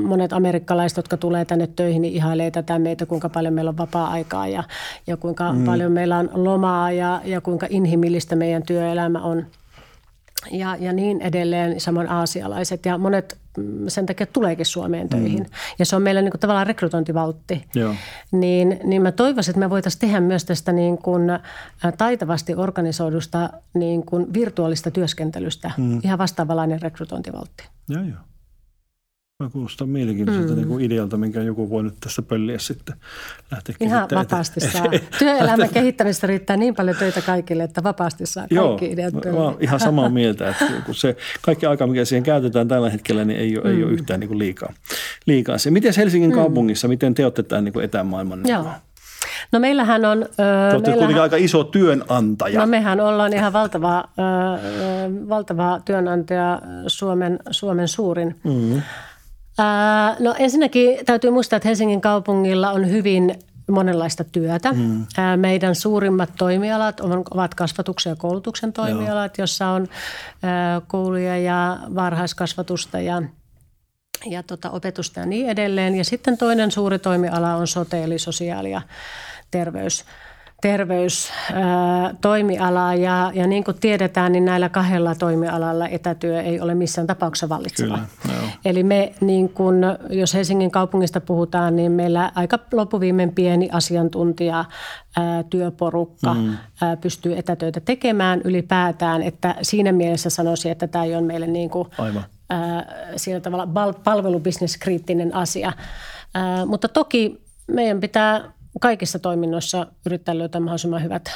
[0.00, 4.48] monet amerikkalaiset, jotka tulee tänne töihin, niin ihailee tätä meitä, kuinka paljon meillä on vapaa-aikaa
[4.48, 4.64] ja,
[5.06, 5.64] ja kuinka mm.
[5.64, 9.46] paljon meillä on lomaa ja, ja kuinka inhimillistä meidän työelämä on–
[10.50, 15.42] ja, ja niin edelleen, samoin aasialaiset ja monet mm, sen takia tuleekin Suomeen töihin.
[15.42, 15.50] Mm.
[15.78, 17.64] Ja se on meillä niin kuin tavallaan rekrytointivaltti.
[17.74, 17.94] Joo.
[18.32, 21.22] Niin, niin mä toivoisin, että me voitaisiin tehdä myös tästä niin kuin
[21.98, 26.00] taitavasti organisoidusta niin kuin virtuaalista työskentelystä mm.
[26.02, 27.64] ihan vastaavanlainen rekrytointivaltti.
[27.88, 28.18] Joo, joo.
[29.42, 30.68] Mä kuulostaa mielenkiintoiselta mm.
[30.68, 32.96] niin idealta, minkä joku voi nyt tässä pölliä sitten
[33.50, 34.84] lähteä Ihan vapaasti saa.
[35.18, 39.56] Työelämän kehittämistä riittää niin paljon töitä kaikille, että vapaasti saa kaikki Joo, ideat mä oon
[39.60, 43.64] ihan samaa mieltä, että se kaikki aika, mikä siihen käytetään tällä hetkellä, niin ei ole,
[43.64, 43.76] mm.
[43.76, 44.72] ei ole yhtään niin kuin liikaa.
[45.26, 45.58] liikaa.
[45.58, 46.34] Se, miten Helsingin mm.
[46.34, 48.40] kaupungissa, miten te olette tämän niin etämaailman?
[48.46, 48.66] Joo.
[49.52, 50.18] No meillähän on...
[50.22, 52.60] Öö, Olette meillähän, aika iso työnantaja.
[52.60, 54.04] No mehän ollaan ihan valtava,
[55.28, 58.40] valtava työnantaja, Suomen, Suomen suurin.
[58.44, 58.82] Mm.
[60.18, 63.34] No ensinnäkin täytyy muistaa, että Helsingin kaupungilla on hyvin
[63.70, 64.72] monenlaista työtä.
[64.72, 65.06] Mm.
[65.36, 69.42] Meidän suurimmat toimialat ovat kasvatuksen ja koulutuksen toimialat, Joo.
[69.42, 69.86] jossa on
[70.86, 73.22] kouluja ja varhaiskasvatusta ja
[74.26, 75.94] ja tota, opetusta ja niin edelleen.
[75.94, 78.82] Ja sitten toinen suuri toimiala on sote, eli sosiaali- ja
[79.50, 80.04] terveys
[80.60, 87.48] terveystoimialaa ja, ja niin kuin tiedetään, niin näillä kahdella toimialalla etätyö ei ole missään tapauksessa
[87.48, 87.98] vallitseva.
[88.22, 89.76] Kyllä, Eli me, niin kuin,
[90.10, 94.64] jos Helsingin kaupungista puhutaan, niin meillä aika loppuviimein pieni asiantuntija
[95.16, 96.56] ää, työporukka mm.
[96.82, 101.70] ää, pystyy etätöitä tekemään ylipäätään, että siinä mielessä sanoisin, että tämä ei ole meille niin
[101.70, 102.24] kuin, Aivan.
[102.50, 105.72] Ää, sillä tavalla palvelubisneskriittinen asia.
[106.34, 111.30] Ää, mutta toki meidän pitää kaikissa toiminnoissa yrittää löytää mahdollisimman hyvät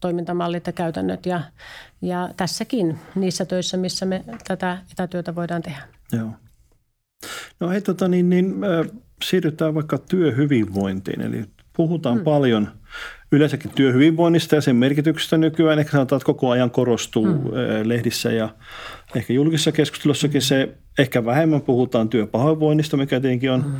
[0.00, 1.40] toimintamallit ja käytännöt ja,
[2.02, 5.82] ja tässäkin niissä töissä, missä me tätä etätyötä voidaan tehdä.
[6.12, 6.30] Joo.
[7.60, 8.54] No hei, tota, niin, niin,
[9.24, 11.20] siirrytään vaikka työhyvinvointiin.
[11.20, 11.44] Eli
[11.76, 12.24] puhutaan hmm.
[12.24, 12.68] paljon
[13.32, 15.78] yleensäkin työhyvinvoinnista ja sen merkityksestä nykyään.
[15.78, 17.50] Ehkä sanotaan, että koko ajan korostuu hmm.
[17.84, 18.48] lehdissä ja
[19.14, 23.74] ehkä julkisessa keskustelussakin se, ehkä vähemmän puhutaan työpahoinvoinnista, mikä tietenkin on hmm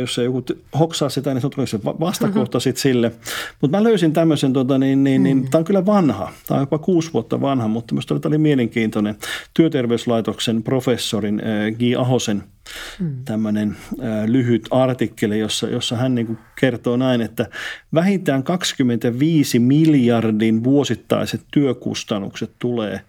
[0.00, 0.44] jos se joku
[0.78, 2.60] hoksaa sitä, niin se on se vastakohta mm-hmm.
[2.60, 3.12] sitten sille.
[3.60, 5.50] Mutta mä löysin tämmöisen, tota, niin, niin, niin, mm-hmm.
[5.50, 9.16] tämä on kyllä vanha, tämä on jopa kuusi vuotta vanha, mutta minusta tämä oli mielenkiintoinen.
[9.54, 11.80] Työterveyslaitoksen professorin äh, G.
[11.98, 12.42] Ahosen
[13.00, 13.24] mm.
[13.24, 17.46] tämmöinen äh, lyhyt artikkeli, jossa, jossa hän niin kertoo näin, että
[17.94, 23.00] vähintään 25 miljardin vuosittaiset työkustannukset tulee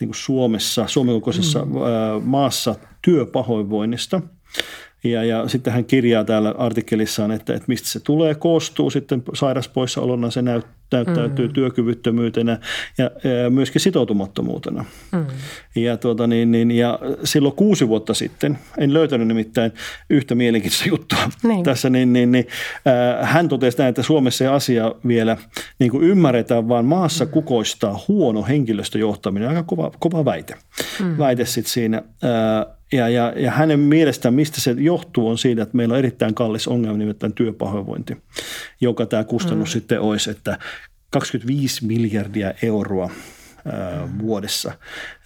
[0.00, 1.76] niin Suomessa, Suomen kokoisessa mm.
[1.76, 4.22] äh, maassa työpahoinvoinnista–
[5.04, 10.30] ja, ja sitten hän kirjaa täällä artikkelissaan, että, että mistä se tulee, koostuu sitten sairaspoissaolona,
[10.30, 11.52] se näyt, näyttäytyy mm.
[11.52, 12.58] työkyvyttömyytenä
[12.98, 13.10] ja,
[13.42, 14.84] ja myöskin sitoutumattomuutena.
[15.12, 15.26] Mm.
[15.76, 19.72] Ja, tuota, niin, niin, ja silloin kuusi vuotta sitten, en löytänyt nimittäin
[20.10, 21.64] yhtä mielenkiintoista juttua niin.
[21.64, 22.46] tässä, niin, niin, niin
[23.20, 25.36] äh, hän totesi näin, että Suomessa ei asia vielä
[25.78, 27.30] niin kuin ymmärretään, vaan maassa mm.
[27.30, 29.48] kukoistaa huono henkilöstöjohtaminen.
[29.48, 30.54] Aika kova, kova väite.
[31.00, 31.18] Mm.
[31.18, 31.96] Väite sitten siinä.
[31.96, 36.34] Äh, ja, ja, ja hänen mielestään, mistä se johtuu, on siitä, että meillä on erittäin
[36.34, 38.16] kallis ongelma, nimittäin työpahoinvointi,
[38.80, 39.72] joka tämä kustannus mm.
[39.72, 40.58] sitten olisi, että
[41.10, 43.10] 25 miljardia euroa
[44.18, 44.72] vuodessa.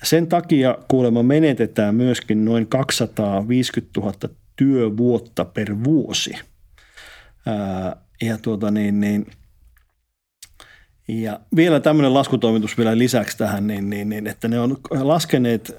[0.02, 4.14] Sen takia kuulemma menetetään myöskin noin 250 000
[4.56, 6.34] työvuotta per vuosi.
[8.22, 9.26] Ja tuota niin, niin,
[11.08, 15.76] ja vielä tämmöinen laskutoimitus vielä lisäksi tähän, niin, niin, niin, että ne on laskeneet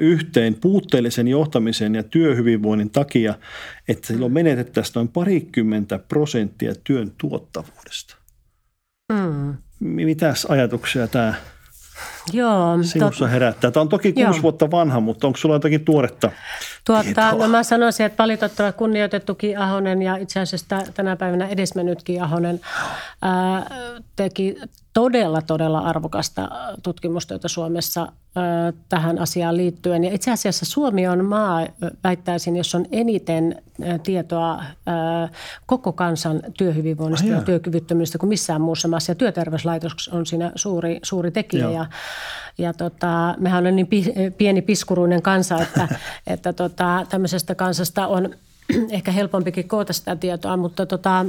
[0.00, 3.34] yhteen puutteellisen johtamisen ja työhyvinvoinnin takia,
[3.88, 8.16] että silloin menetettäisiin noin parikymmentä prosenttia työn tuottavuudesta.
[9.12, 9.56] Mm.
[9.80, 11.34] Mitäs ajatuksia tämä
[12.32, 13.32] Joo, sinussa tot...
[13.32, 13.70] herättää?
[13.70, 14.42] Tämä on toki kuusi Joo.
[14.42, 16.30] vuotta vanha, mutta onko sulla jotakin tuoretta
[16.84, 22.02] Tuota, no mä sanoisin, että valitettava kunnioitettu Ki Ahonen ja itse asiassa tänä päivänä edesmennyt
[22.02, 22.60] Ki Ahonen
[23.22, 23.66] ää,
[24.16, 24.56] teki
[24.96, 26.48] todella, todella arvokasta
[26.82, 28.12] tutkimustyötä Suomessa
[28.88, 30.04] tähän asiaan liittyen.
[30.04, 31.66] Ja itse asiassa Suomi on maa,
[32.04, 33.62] väittäisin, jos on eniten
[34.02, 34.64] tietoa
[35.66, 39.10] koko kansan työhyvinvoinnista ja työkyvyttömyydestä kuin missään muussa maassa.
[39.10, 41.70] Ja työterveyslaitos on siinä suuri, suuri tekijä.
[41.70, 41.86] Ja,
[42.58, 43.88] ja tota, mehän on niin
[44.38, 45.88] pieni piskuruinen kansa, että,
[46.26, 48.30] että tota, tämmöisestä kansasta on
[48.90, 51.26] ehkä helpompikin koota sitä tietoa, mutta tota,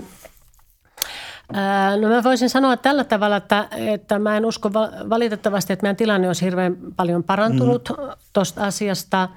[2.02, 4.74] No mä voisin sanoa tällä tavalla, että, että mä en usko
[5.10, 7.96] valitettavasti, että meidän tilanne olisi hirveän paljon parantunut mm.
[8.34, 9.30] tuosta asiasta.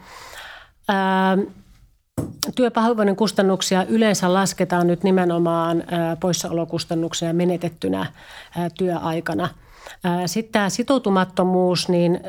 [2.55, 5.85] työpahoinvoinnin kustannuksia yleensä lasketaan nyt nimenomaan
[6.21, 8.07] poissaolokustannuksia menetettynä
[8.79, 9.49] työaikana–
[10.27, 12.21] sitten tämä sitoutumattomuus, niin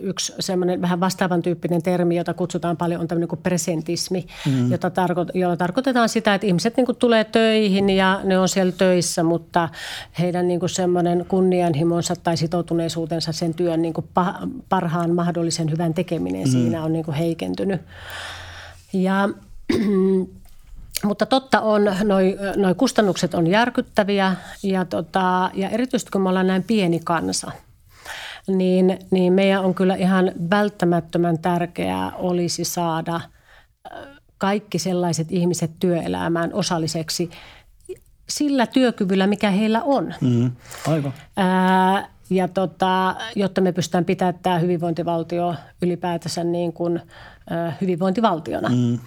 [0.00, 4.70] yksi semmoinen vähän vastaavan tyyppinen termi, jota kutsutaan paljon, on tämmöinen kuin presentismi, mm.
[4.70, 8.72] jota tarko- jolla tarkoitetaan sitä, että ihmiset niin kuin tulee töihin ja ne on siellä
[8.72, 9.68] töissä, mutta
[10.18, 14.08] heidän niin kuin semmoinen kunnianhimonsa tai sitoutuneisuutensa sen työn niin kuin
[14.68, 16.50] parhaan mahdollisen hyvän tekeminen mm.
[16.50, 17.80] siinä on niin kuin heikentynyt.
[18.92, 19.28] Ja
[21.04, 26.46] mutta totta on, noi, noi kustannukset on järkyttäviä ja, tota, ja erityisesti kun me ollaan
[26.46, 27.52] näin pieni kansa,
[28.46, 33.20] niin, niin meidän on kyllä ihan välttämättömän tärkeää olisi saada
[34.38, 37.30] kaikki sellaiset ihmiset työelämään osalliseksi
[38.28, 40.14] sillä työkyvyllä, mikä heillä on.
[40.20, 40.50] Mm,
[40.88, 41.14] aivan.
[41.36, 47.00] Ää, ja tota, jotta me pystytään pitämään tämä hyvinvointivaltio ylipäätänsä niin kuin,
[47.50, 48.68] ä, hyvinvointivaltiona.
[48.68, 48.98] Mm.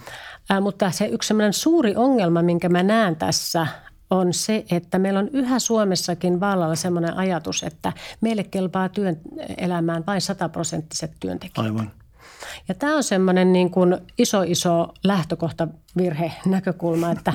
[0.49, 3.67] Ää, mutta se yksi suuri ongelma, minkä mä näen tässä,
[4.09, 9.17] on se, että meillä on yhä Suomessakin vallalla sellainen ajatus, että meille kelpaa työn
[9.57, 11.67] elämään vain sataprosenttiset työntekijät.
[11.67, 11.91] Aivan.
[12.67, 17.33] Ja tämä on semmoinen niin kuin iso, iso lähtökohtavirhe näkökulma, että,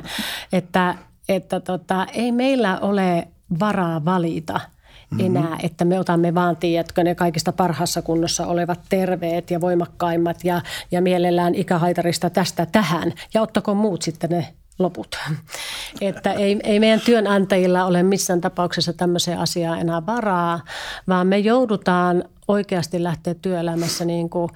[0.52, 0.94] että,
[1.28, 3.28] että tota, ei meillä ole
[3.60, 4.60] varaa valita–
[5.10, 5.36] mm-hmm.
[5.36, 10.62] enää, että me otamme vaan, tiedätkö, ne kaikista parhaassa kunnossa olevat terveet ja voimakkaimmat ja,
[10.90, 15.18] ja mielellään ikähaitarista tästä tähän ja ottako muut sitten ne loput.
[16.00, 20.60] Että ei, ei meidän työnantajilla ole missään tapauksessa tämmöiseen asiaan enää varaa,
[21.08, 24.50] vaan me joudutaan oikeasti lähteä työelämässä niin kuin,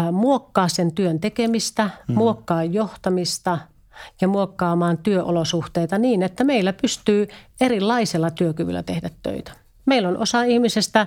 [0.00, 2.14] äh, muokkaa sen työn tekemistä, mm.
[2.14, 3.58] muokkaa johtamista
[4.20, 7.28] ja muokkaamaan työolosuhteita niin, että meillä pystyy
[7.60, 9.52] erilaisella työkyvyllä tehdä töitä.
[9.86, 11.06] Meillä on osa ihmisistä,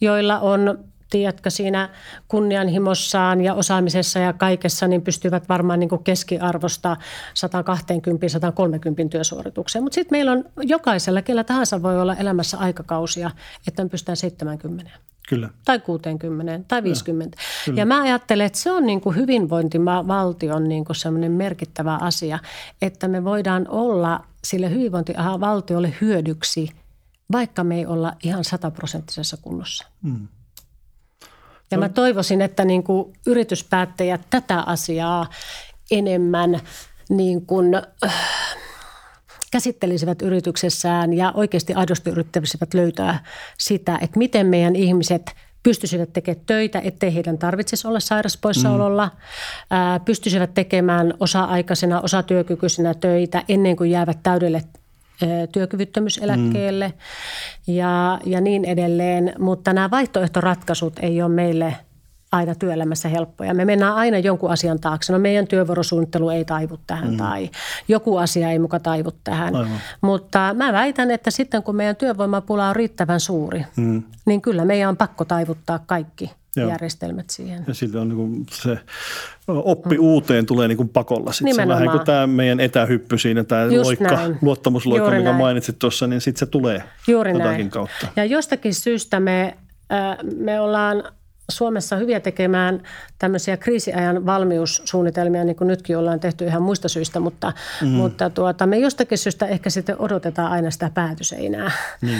[0.00, 0.78] joilla on
[1.10, 1.88] tiedätkö, siinä
[2.28, 6.96] kunnianhimossaan ja osaamisessa ja kaikessa, niin pystyvät varmaan niin kuin keskiarvosta
[9.06, 9.82] 120-130 työsuoritukseen.
[9.82, 13.30] Mutta sitten meillä on jokaisella, kellä tahansa voi olla elämässä aikakausia,
[13.68, 14.90] että me pystytään 70.
[15.28, 15.48] Kyllä.
[15.64, 17.38] Tai 60 tai 50.
[17.66, 22.38] Ja, ja mä ajattelen, että se on niin kuin hyvinvointivaltion niin kuin merkittävä asia,
[22.82, 26.68] että me voidaan olla sille hyvinvointivaltiolle hyödyksi–
[27.32, 29.86] vaikka me ei olla ihan sataprosenttisessa kunnossa.
[30.02, 30.28] Mm.
[31.70, 35.26] Ja mä toivoisin, että niin kuin yrityspäättäjät tätä asiaa
[35.90, 36.60] enemmän
[37.08, 38.14] niin kuin, äh,
[39.50, 43.24] käsittelisivät yrityksessään ja oikeasti aidosti yrittäisivät löytää
[43.58, 45.30] sitä, että miten meidän ihmiset
[45.62, 50.04] pystyisivät tekemään töitä, ettei heidän tarvitsisi olla sairaspoissaololla, mm.
[50.04, 54.62] pystyisivät tekemään osa-aikaisena, osatyökykyisenä töitä ennen kuin jäävät täydelle
[55.52, 57.74] työkyvyttömyyseläkkeelle mm.
[57.74, 59.32] ja, ja niin edelleen.
[59.38, 61.76] Mutta nämä vaihtoehtoratkaisut ei ole meille
[62.32, 63.54] aina työelämässä helppoja.
[63.54, 65.12] Me mennään aina jonkun asian taakse.
[65.12, 67.16] No meidän työvuorosuunnittelu ei taivu tähän mm.
[67.16, 67.50] tai
[67.88, 69.56] joku asia ei muka taivu tähän.
[69.56, 69.80] Aivan.
[70.00, 74.02] Mutta mä väitän, että sitten kun meidän työvoimapula on riittävän suuri, mm.
[74.26, 76.70] niin kyllä meidän on pakko taivuttaa kaikki Joo.
[76.70, 77.64] järjestelmät siihen.
[77.68, 78.78] Ja sillä on niin kuin se
[79.48, 80.04] oppi mm.
[80.04, 81.32] uuteen tulee niin kuin pakolla.
[81.32, 84.38] Sitten se vähän kuin tämä meidän etähyppy siinä, tämä Just loikka, näin.
[84.42, 85.42] luottamusloikka, Juuri minkä näin.
[85.42, 87.70] mainitsit tuossa, niin sitten se tulee Juuri näin.
[87.70, 88.06] kautta.
[88.16, 89.56] Ja jostakin syystä me,
[90.36, 91.04] me ollaan
[91.50, 92.82] Suomessa hyviä tekemään
[93.18, 97.88] tämmöisiä kriisiajan valmiussuunnitelmia, niin kuin nytkin ollaan tehty ihan muista syistä, mutta, mm.
[97.88, 101.70] mutta tuota, me jostakin syystä ehkä sitten odotetaan aina sitä päätöseinää
[102.02, 102.10] mm.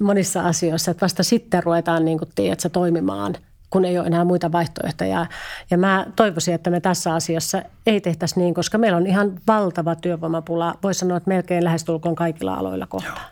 [0.06, 3.36] monissa asioissa, että vasta sitten ruvetaan niin kuin, tiedätkö, toimimaan–
[3.70, 5.26] kun ei ole enää muita vaihtoehtoja.
[5.70, 9.94] Ja mä toivoisin, että me tässä asiassa ei tehtäisi niin, koska meillä on ihan valtava
[9.94, 10.74] työvoimapula.
[10.82, 13.30] Voisi sanoa, että melkein lähestulkoon kaikilla aloilla kohtaa.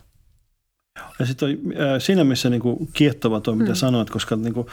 [1.18, 1.56] Ja sitten äh,
[1.98, 3.74] siinä missä niin kuin kiehtova tuo, mitä mm.
[3.74, 4.66] sanoit, koska niin kuin,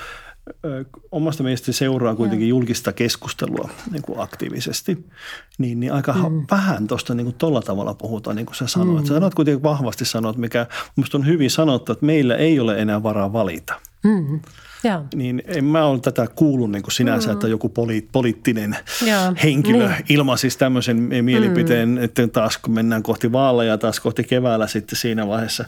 [0.47, 2.57] äh, omasta mielestäni seuraa kuitenkin Joo.
[2.57, 5.09] julkista keskustelua niin kuin aktiivisesti,
[5.57, 6.45] niin, niin aika mm.
[6.51, 9.01] vähän tuosta niin kuin tolla tavalla puhutaan, niin kuin sä sanoit.
[9.01, 9.07] Mm.
[9.07, 13.03] Sä sanoit kuitenkin vahvasti sanot, mikä minusta on hyvin sanottu, että meillä ei ole enää
[13.03, 13.73] varaa valita.
[14.03, 14.39] Mm.
[14.85, 15.03] Joo.
[15.15, 17.33] Niin en mä ole tätä kuullut niin kuin sinänsä, mm.
[17.33, 19.33] että joku poli, poliittinen Joo.
[19.43, 20.05] henkilö niin.
[20.09, 22.03] ilmaisisi tämmöisen mielipiteen, mm.
[22.03, 25.65] että taas kun mennään kohti vaaleja, taas kohti keväällä sitten siinä vaiheessa.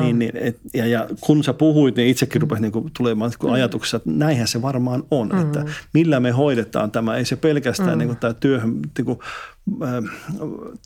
[0.00, 3.38] Niin, niin, et, ja, ja kun sä puhuit, niin itsekin rupesi niin kuin tulemaan niin
[3.38, 3.54] kuin mm.
[3.54, 5.40] ajatuksessa, että näinhän se varmaan on, mm.
[5.40, 5.64] että
[5.94, 7.16] millä me hoidetaan tämä.
[7.16, 7.98] Ei se pelkästään mm.
[7.98, 9.18] niin kuin tämä työhön niin kuin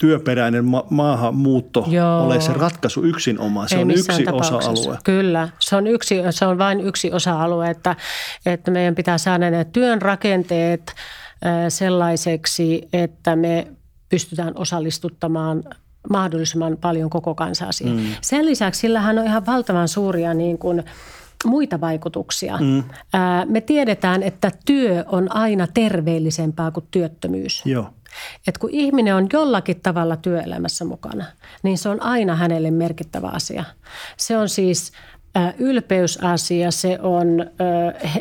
[0.00, 2.24] työperäinen ma- maahanmuutto Joo.
[2.24, 3.68] ole se ratkaisu yksin oma.
[3.68, 4.98] Se Ei on yksi osa-alue.
[5.04, 7.96] Kyllä, se on, yksi, se on vain yksi osa-alue, että,
[8.46, 10.94] että meidän pitää saada ne työn rakenteet
[11.68, 13.66] sellaiseksi, että me
[14.08, 15.62] pystytään osallistuttamaan
[16.10, 17.96] mahdollisimman paljon koko kansaa siihen.
[17.96, 18.06] Mm.
[18.20, 20.84] Sen lisäksi sillähän on ihan valtavan suuria niin kuin,
[21.44, 22.56] muita vaikutuksia.
[22.56, 22.84] Mm.
[23.46, 27.62] me tiedetään, että työ on aina terveellisempää kuin työttömyys.
[27.66, 27.90] Joo.
[28.46, 31.24] Et kun ihminen on jollakin tavalla työelämässä mukana,
[31.62, 33.64] niin se on aina hänelle merkittävä asia.
[34.16, 34.92] Se on siis
[35.58, 37.46] ylpeysasia, se, on,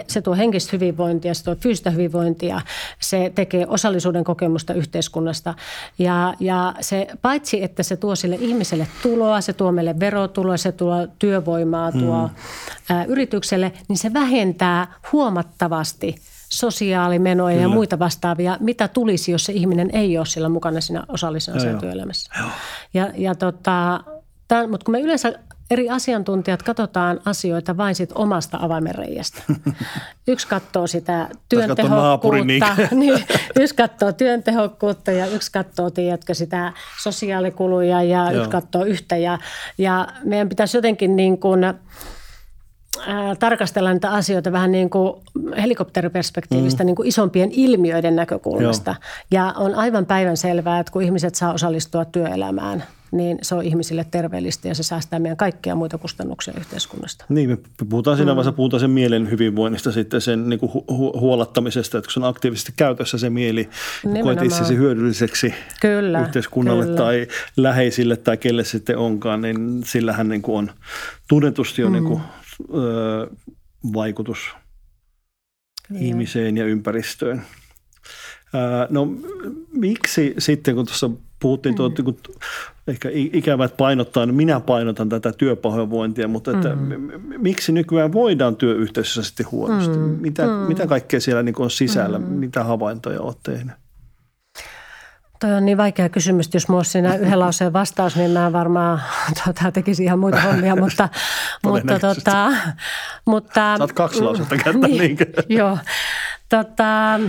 [0.08, 2.62] se tuo henkistä hyvinvointia, se tuo fyysistä hyvinvointia,
[3.00, 5.54] se tekee osallisuuden kokemusta yhteiskunnasta.
[6.00, 10.72] Ja, ja se paitsi, että se tuo sille ihmiselle tuloa, se tuo meille verotuloa, se
[10.72, 13.06] tuo työvoimaa tuo mm.
[13.08, 16.16] yritykselle, niin se vähentää huomattavasti
[16.50, 17.70] sosiaalimenoja Kyllä.
[17.70, 21.80] ja muita vastaavia, mitä tulisi, jos se ihminen ei ole siellä mukana siinä osallisena siellä
[21.80, 22.32] työelämässä.
[22.94, 24.04] Ja, ja tota,
[24.48, 25.40] tämän, mutta kun me yleensä
[25.72, 29.42] eri asiantuntijat katsotaan asioita vain sit omasta avaimenreijästä.
[30.28, 33.26] Yksi katsoo sitä työn tehokkuutta, niin,
[33.60, 38.40] yksi katsoo työn tehokkuutta ja yksi katsoo, tiedätkö, sitä sosiaalikuluja ja Joo.
[38.40, 39.18] yksi katsoo yhtä.
[39.18, 39.40] Ja,
[39.78, 41.60] ja meidän pitäisi jotenkin niin kuin–
[43.40, 45.14] tarkastella niitä asioita vähän niin kuin
[45.62, 46.86] helikopteriperspektiivistä mm.
[46.86, 48.92] niin kuin isompien ilmiöiden näkökulmasta.
[48.92, 49.46] Joo.
[49.46, 54.06] Ja on aivan päivän selvää, että kun ihmiset saa osallistua työelämään, niin se on ihmisille
[54.12, 57.26] terveellistä ja se säästää meidän kaikkia muita kustannuksia yhteiskunnasta.
[57.30, 57.58] Niin, me
[57.90, 58.36] puhutaan siinä mm.
[58.36, 62.26] vaiheessa, puhutaan sen mielen hyvinvoinnista sitten sen niin kuin hu- huolattamisesta, että kun se on
[62.26, 63.70] aktiivisesti käytössä se mieli,
[64.04, 66.98] niin koet itsesi hyödylliseksi kyllä, yhteiskunnalle kyllä.
[66.98, 70.72] tai läheisille tai kelle sitten onkaan, niin sillähän niin kuin on
[71.30, 71.94] tunnetusti on mm.
[71.94, 72.22] niin kuin
[72.74, 73.28] ö,
[73.94, 74.40] vaikutus
[75.90, 76.04] niin.
[76.04, 77.42] ihmiseen ja ympäristöön.
[78.90, 79.08] No
[79.74, 81.78] miksi sitten, kun tuossa puhuttiin, mm.
[81.78, 82.18] tuota, kun
[82.88, 87.12] ehkä ikävät painottaa, niin minä painotan tätä työpahoinvointia, mutta että mm.
[87.38, 89.98] miksi nykyään voidaan työyhteisössä sitten huonosti?
[89.98, 90.04] Mm.
[90.04, 90.52] Mitä, mm.
[90.52, 92.20] mitä kaikkea siellä niin on sisällä?
[92.20, 92.26] Mm.
[92.26, 93.76] Mitä havaintoja olet tehnyt?
[95.40, 99.02] Toi on niin vaikea kysymys, jos minulla siinä yhden lauseen vastaus, niin mä varmaan
[99.46, 101.10] tota, tekisin ihan muita hommia, mutta,
[101.64, 102.52] mutta, tota,
[103.26, 105.18] mutta Saat kaksi lausetta käyttää niin?
[105.50, 105.78] Joo.
[106.50, 107.20] Tota,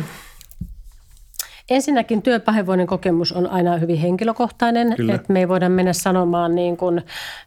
[1.70, 5.14] ensinnäkin työpahoinvoinnin kokemus on aina hyvin henkilökohtainen, Kyllä.
[5.14, 7.02] että me ei voida mennä sanomaan niin kuin,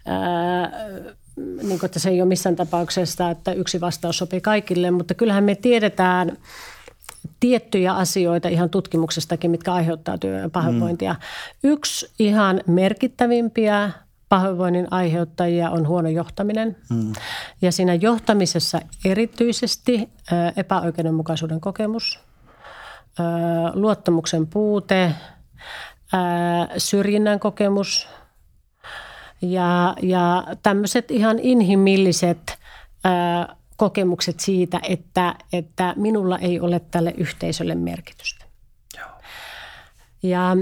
[0.06, 0.72] ää,
[1.38, 5.44] niin kuin, että se ei ole missään tapauksessa, että yksi vastaus sopii kaikille, mutta kyllähän
[5.44, 6.32] me tiedetään–
[7.40, 11.14] tiettyjä asioita ihan tutkimuksestakin, mitkä aiheuttaa työpahoinvointia.
[11.14, 11.70] Mm.
[11.70, 13.92] Yksi ihan merkittävimpiä
[14.30, 16.78] pahoinvoinnin aiheuttajia on huono johtaminen.
[16.90, 17.14] Mm.
[17.62, 20.10] Ja siinä johtamisessa erityisesti
[20.56, 22.20] epäoikeudenmukaisuuden kokemus,
[23.74, 25.12] luottamuksen puute,
[26.78, 28.08] syrjinnän kokemus
[29.42, 32.58] ja, ja tämmöiset ihan inhimilliset
[33.78, 38.46] kokemukset siitä, että, että minulla ei ole tälle yhteisölle merkitystä.
[38.98, 39.10] Joo.
[40.24, 40.56] Ja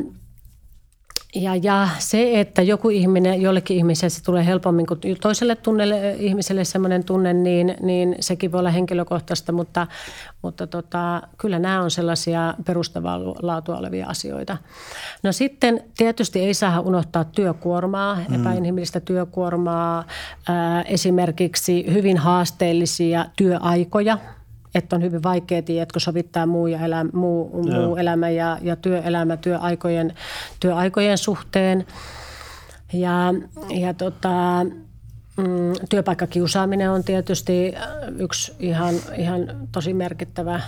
[1.35, 6.65] ja, ja se, että joku ihminen, jollekin ihmiselle se tulee helpommin kuin toiselle tunnelle, ihmiselle
[6.65, 9.87] semmoinen tunne, niin, niin sekin voi olla henkilökohtaista, mutta,
[10.41, 14.57] mutta tota, kyllä nämä on sellaisia perustavaa laatua olevia asioita.
[15.23, 18.41] No sitten tietysti ei saa unohtaa työkuormaa, mm.
[18.41, 20.07] epäinhimillistä työkuormaa,
[20.49, 24.17] ää, esimerkiksi hyvin haasteellisia työaikoja–
[24.75, 29.38] että on hyvin vaikea tiedätkö, sovittaa muu, ja elä, muu, muu elämä ja, ja työelämä
[29.38, 30.13] työaikojen,
[30.60, 31.86] työaikojen suhteen.
[32.93, 33.34] Ja,
[33.69, 34.65] ja tota,
[35.38, 37.73] mm, työpaikkakiusaaminen on tietysti
[38.19, 40.62] yksi ihan, ihan tosi merkittävä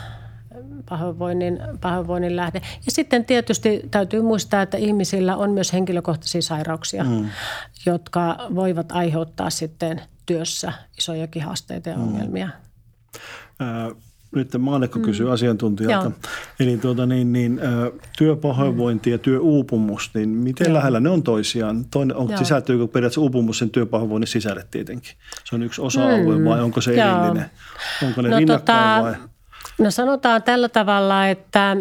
[0.90, 2.62] pahoinvoinnin, pahoinvoinnin lähde.
[2.86, 7.30] Ja sitten tietysti täytyy muistaa, että ihmisillä on myös henkilökohtaisia sairauksia, mm.
[7.86, 12.04] jotka voivat aiheuttaa sitten työssä isojakin haasteita ja mm.
[12.04, 12.50] ongelmia.
[14.36, 15.06] Nyt Maanekko mm.
[15.06, 16.06] kysyy asiantuntijalta.
[16.06, 16.14] Joo.
[16.60, 17.60] Eli tuota, niin, niin,
[18.18, 20.74] työpahoinvointi ja työuupumus, niin miten Joo.
[20.74, 21.86] lähellä ne on toisiaan?
[21.86, 25.14] Toinen, on, sisältyykö periaatteessa uupumus sen työpahoinvoinnin sisälle tietenkin?
[25.44, 26.46] Se on yksi osa-alue mm.
[26.46, 27.10] vai onko se Joo.
[27.10, 27.52] erillinen?
[28.04, 29.30] Onko ne no, rinnakkain tota, vai?
[29.78, 31.78] No sanotaan tällä tavalla, että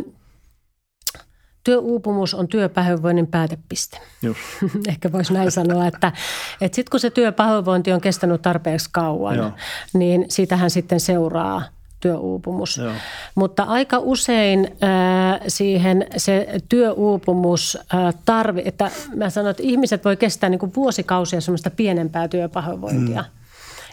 [1.64, 3.98] työuupumus on työpahoinvoinnin päätepiste.
[4.22, 4.40] Just.
[4.88, 6.12] Ehkä voisi näin sanoa, että,
[6.60, 9.50] että sitten kun se työpahoinvointi on kestänyt tarpeeksi kauan, Joo.
[9.92, 11.62] niin siitähän sitten seuraa
[12.02, 12.76] työuupumus.
[12.76, 12.92] Joo.
[13.34, 20.16] Mutta aika usein äh, siihen se työuupumus äh, tarvi, että mä sanon, että ihmiset voi
[20.16, 23.22] kestää niin kuin vuosikausia semmoista pienempää työpahoinvointia.
[23.22, 23.42] Mm.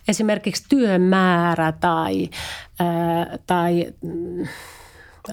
[0.08, 2.30] Esimerkiksi työmäärä tai,
[2.82, 4.48] äh, tai mm,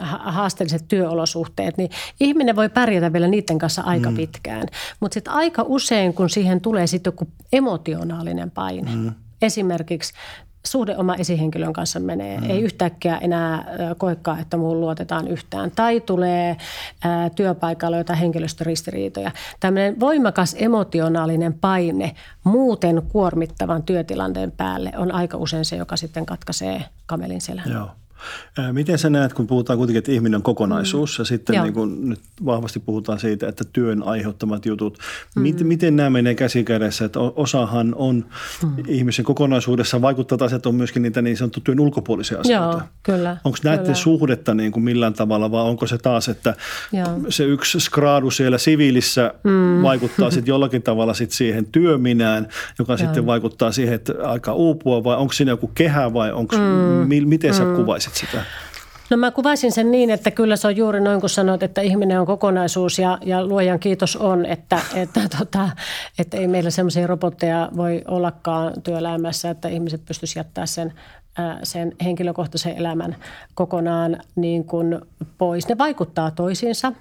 [0.00, 4.16] haasteelliset työolosuhteet, niin ihminen voi pärjätä vielä niiden kanssa aika mm.
[4.16, 4.68] pitkään.
[5.00, 9.12] Mutta sitten aika usein, kun siihen tulee sitten joku emotionaalinen paine, mm.
[9.42, 10.12] esimerkiksi
[10.66, 12.40] suhde oma esihenkilön kanssa menee.
[12.40, 12.50] Mm.
[12.50, 13.64] Ei yhtäkkiä enää
[13.98, 15.70] koekkaa, että muuhun luotetaan yhtään.
[15.70, 16.56] Tai tulee
[17.04, 19.30] ää, työpaikalla jotain henkilöstöristiriitoja.
[19.60, 26.84] Tämmöinen voimakas emotionaalinen paine muuten kuormittavan työtilanteen päälle on aika usein se, joka sitten katkaisee
[27.06, 27.70] kamelin selän.
[27.72, 27.90] Joo.
[28.72, 31.22] Miten sä näet, kun puhutaan kuitenkin, että ihminen on kokonaisuus mm.
[31.22, 34.98] ja sitten niin kuin nyt vahvasti puhutaan siitä, että työn aiheuttamat jutut.
[35.36, 35.42] Mm.
[35.42, 37.04] Miten, miten nämä menee käsi kädessä?
[37.04, 38.24] Että osahan on
[38.62, 38.84] mm.
[38.88, 42.76] ihmisen kokonaisuudessa vaikuttavat asiat on myöskin niitä niin sanottu työn ulkopuolisia asioita.
[42.76, 43.36] Joo, kyllä.
[43.44, 43.94] Onko näiden kyllä.
[43.94, 46.54] suhdetta niin kuin millään tavalla vai onko se taas, että
[46.92, 47.06] Joo.
[47.28, 49.82] se yksi skraadu siellä siviilissä mm.
[49.82, 52.48] vaikuttaa sitten jollakin tavalla sit siihen työminään,
[52.78, 52.98] joka Joo.
[52.98, 57.28] sitten vaikuttaa siihen, että aika uupua vai onko siinä joku kehä vai onko, mm.
[57.28, 57.76] miten sä mm.
[57.76, 58.05] kuvaisit?
[58.06, 58.44] Kuvaisit sitä?
[59.10, 62.20] No mä kuvaisin sen niin, että kyllä se on juuri noin kuin sanoit, että ihminen
[62.20, 65.70] on kokonaisuus ja, ja luojan kiitos on, että, että, tota,
[66.18, 70.92] että ei meillä semmoisia robotteja voi ollakaan työelämässä, että ihmiset pystyisivät jättämään sen
[71.62, 73.16] sen henkilökohtaisen elämän
[73.54, 75.00] kokonaan niin kuin
[75.38, 75.68] pois.
[75.68, 76.92] Ne vaikuttaa toisiinsa.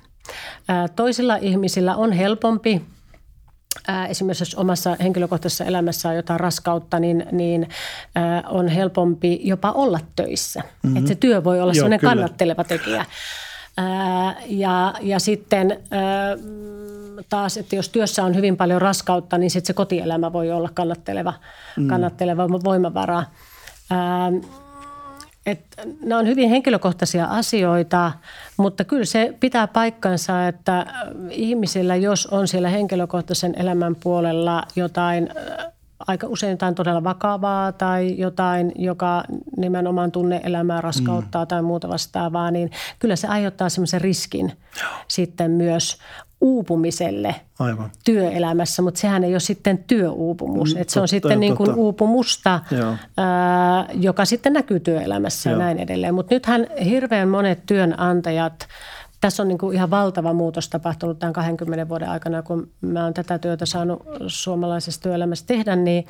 [0.96, 2.82] Toisilla ihmisillä on helpompi
[4.10, 7.70] esimerkiksi jos omassa henkilökohtaisessa elämässä on jotain raskautta, niin, niin
[8.50, 10.60] on helpompi jopa olla töissä.
[10.60, 10.98] Mm-hmm.
[10.98, 13.06] Että se työ voi olla sellainen kannatteleva tekijä.
[14.48, 15.80] ja, ja sitten
[17.30, 21.34] taas, että jos työssä on hyvin paljon raskautta, niin sitten se kotielämä voi olla kannatteleva,
[21.78, 21.88] mm.
[21.88, 23.24] kannatteleva voimavara.
[25.46, 28.12] Että nämä on hyvin henkilökohtaisia asioita,
[28.58, 30.86] mutta kyllä se pitää paikkansa, että
[31.30, 35.30] ihmisillä, jos on siellä henkilökohtaisen elämän puolella jotain
[36.08, 39.24] aika usein jotain todella vakavaa tai jotain, joka
[39.58, 41.48] nimenomaan tunne-elämää raskauttaa mm.
[41.48, 44.92] tai muuta vastaavaa, niin kyllä se aiheuttaa semmoisen riskin Joo.
[45.08, 45.98] sitten myös
[46.42, 47.92] uupumiselle Aivan.
[48.06, 50.76] työelämässä, mutta sehän ei ole sitten työuupumus.
[50.76, 52.60] Mm, että se on sitten niin kuin uupumusta,
[53.18, 55.60] ää, joka sitten näkyy työelämässä Joo.
[55.60, 56.14] ja näin edelleen.
[56.14, 58.68] Mutta nythän hirveän monet työnantajat,
[59.22, 63.14] tässä on niin kuin ihan valtava muutos tapahtunut tämän 20 vuoden aikana, kun mä oon
[63.14, 66.06] tätä työtä saanut suomalaisessa työelämässä tehdä, niin,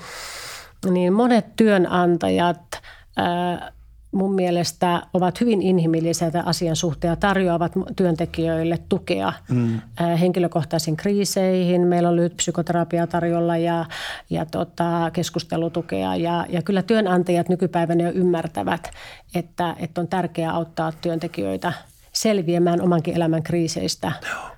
[0.92, 2.82] niin monet työnantajat
[3.18, 3.72] ää,
[4.16, 9.82] mun mielestä ovat hyvin inhimillisiä asian suhteen ja tarjoavat työntekijöille tukea mm.
[10.20, 11.82] henkilökohtaisiin kriiseihin.
[11.82, 13.86] Meillä on lyhyt psykoterapia tarjolla ja,
[14.30, 18.92] ja tota, keskustelutukea ja, ja kyllä työnantajat nykypäivänä jo ymmärtävät,
[19.36, 21.74] että, että on tärkeää auttaa työntekijöitä
[22.12, 24.12] selviämään omankin elämän kriiseistä.
[24.30, 24.56] Joo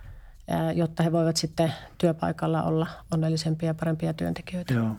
[0.76, 4.74] jotta he voivat sitten työpaikalla olla onnellisempia ja parempia työntekijöitä.
[4.74, 4.96] Joo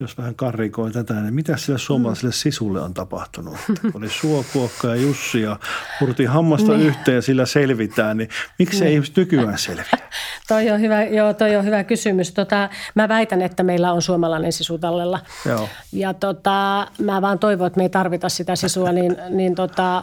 [0.00, 2.34] jos vähän karrikoi tätä, niin mitä sille suomalaiselle mm.
[2.34, 3.56] sisulle on tapahtunut?
[3.94, 5.56] Oli Suokuokka ja Jussi ja
[6.00, 6.86] purtiin hammasta niin.
[6.86, 8.28] yhteen ja sillä selvitään, niin
[8.58, 8.88] miksi niin.
[8.88, 9.84] ei ihmiset nykyään selviä?
[10.48, 12.32] toi on hyvä, joo, toi on hyvä kysymys.
[12.32, 15.20] Tota, mä väitän, että meillä on suomalainen sisu tallella.
[15.46, 15.68] Joo.
[15.92, 20.02] Ja tota, mä vaan toivon, että me ei tarvita sitä sisua niin, niin tota,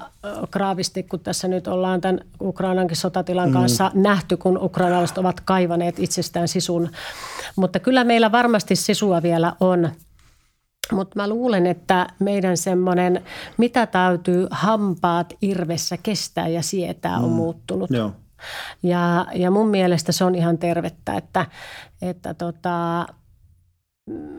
[0.51, 3.53] kraavisti, kun tässä nyt ollaan tämän Ukrainankin sotatilan mm.
[3.53, 6.89] kanssa nähty, kun ukrainalaiset ovat kaivaneet itsestään sisun.
[7.55, 9.90] Mutta kyllä meillä varmasti sisua vielä on.
[10.91, 13.21] Mutta mä luulen, että meidän semmoinen,
[13.57, 17.35] mitä täytyy hampaat irvessä kestää ja sietää, on mm.
[17.35, 17.89] muuttunut.
[17.91, 18.11] Joo.
[18.83, 21.45] Ja, ja mun mielestä se on ihan tervettä, että,
[22.01, 23.05] että tota,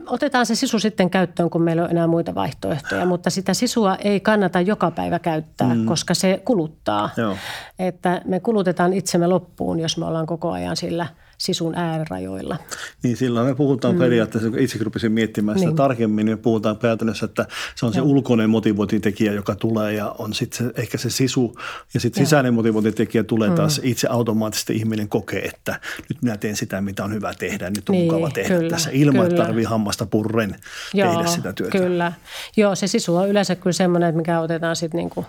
[0.07, 4.19] otetaan se sisu sitten käyttöön, kun meillä on enää muita vaihtoehtoja, mutta sitä sisua ei
[4.19, 5.85] kannata joka päivä käyttää, mm.
[5.85, 7.09] koska se kuluttaa.
[7.17, 7.35] Joo.
[7.79, 11.07] Että me kulutetaan itsemme loppuun, jos me ollaan koko ajan sillä–
[11.43, 12.57] sisun äärirajoilla.
[13.03, 13.99] Niin silloin me puhutaan mm.
[13.99, 15.75] periaatteessa, kun itse rupesin miettimään sitä niin.
[15.75, 18.07] tarkemmin, niin puhutaan käytännössä, että se on se Joo.
[18.07, 21.55] ulkoinen motivointitekijä, joka tulee ja on sitten se, ehkä se sisu
[21.93, 23.55] ja sitten sisäinen motivointitekijä tulee mm.
[23.55, 25.79] taas itse automaattisesti ihminen kokee, että
[26.09, 28.89] nyt minä teen sitä, mitä on hyvä tehdä, nyt on niin, mukava tehdä kyllä, tässä
[28.93, 30.55] ilman, että tarvii hammasta purren
[30.93, 31.77] Joo, tehdä sitä työtä.
[31.77, 32.11] Kyllä.
[32.57, 35.25] Joo, se sisu on yleensä kyllä semmoinen, mikä otetaan sitten niin kuin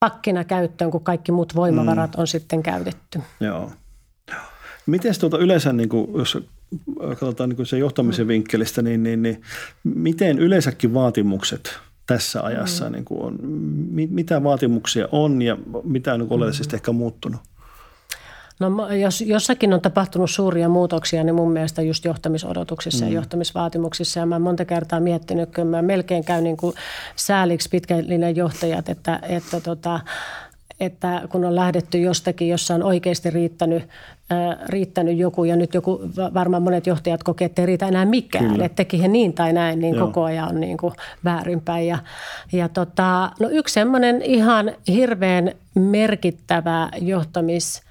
[0.00, 2.20] pakkina käyttöön, kun kaikki muut voimavarat mm.
[2.20, 3.20] on sitten käytetty.
[3.40, 3.72] Joo.
[4.90, 6.38] Miten tuota yleensä, niin kuin, jos
[7.08, 8.28] katsotaan niin kuin se johtamisen mm.
[8.28, 9.42] vinkkelistä, niin, niin, niin
[9.84, 12.92] miten yleensäkin vaatimukset tässä ajassa, mm.
[12.92, 13.38] niin kuin on,
[14.10, 16.76] mitä vaatimuksia on ja mitä on niin oleellisesti mm.
[16.76, 17.40] ehkä muuttunut?
[18.60, 23.10] No jos jossakin on tapahtunut suuria muutoksia, niin mun mielestä just johtamisodotuksissa mm.
[23.10, 24.20] ja johtamisvaatimuksissa.
[24.20, 26.74] Ja mä monta kertaa miettinyt, kun mä melkein käyn niin kuin
[27.16, 30.00] sääliksi pitkällinen johtajat, että, että tota,
[30.80, 33.88] että kun on lähdetty jostakin, jossa on oikeasti riittänyt,
[34.66, 36.00] riittänyt joku ja nyt joku,
[36.34, 38.64] varmaan monet johtajat kokee, että ei riitä enää mikään, Kyllä.
[38.64, 40.06] että teki he niin tai näin, niin Joo.
[40.06, 41.86] koko ajan on niin kuin väärinpäin.
[41.86, 41.98] Ja,
[42.52, 47.82] ja tota, no yksi semmoinen ihan hirveän merkittävä johtamis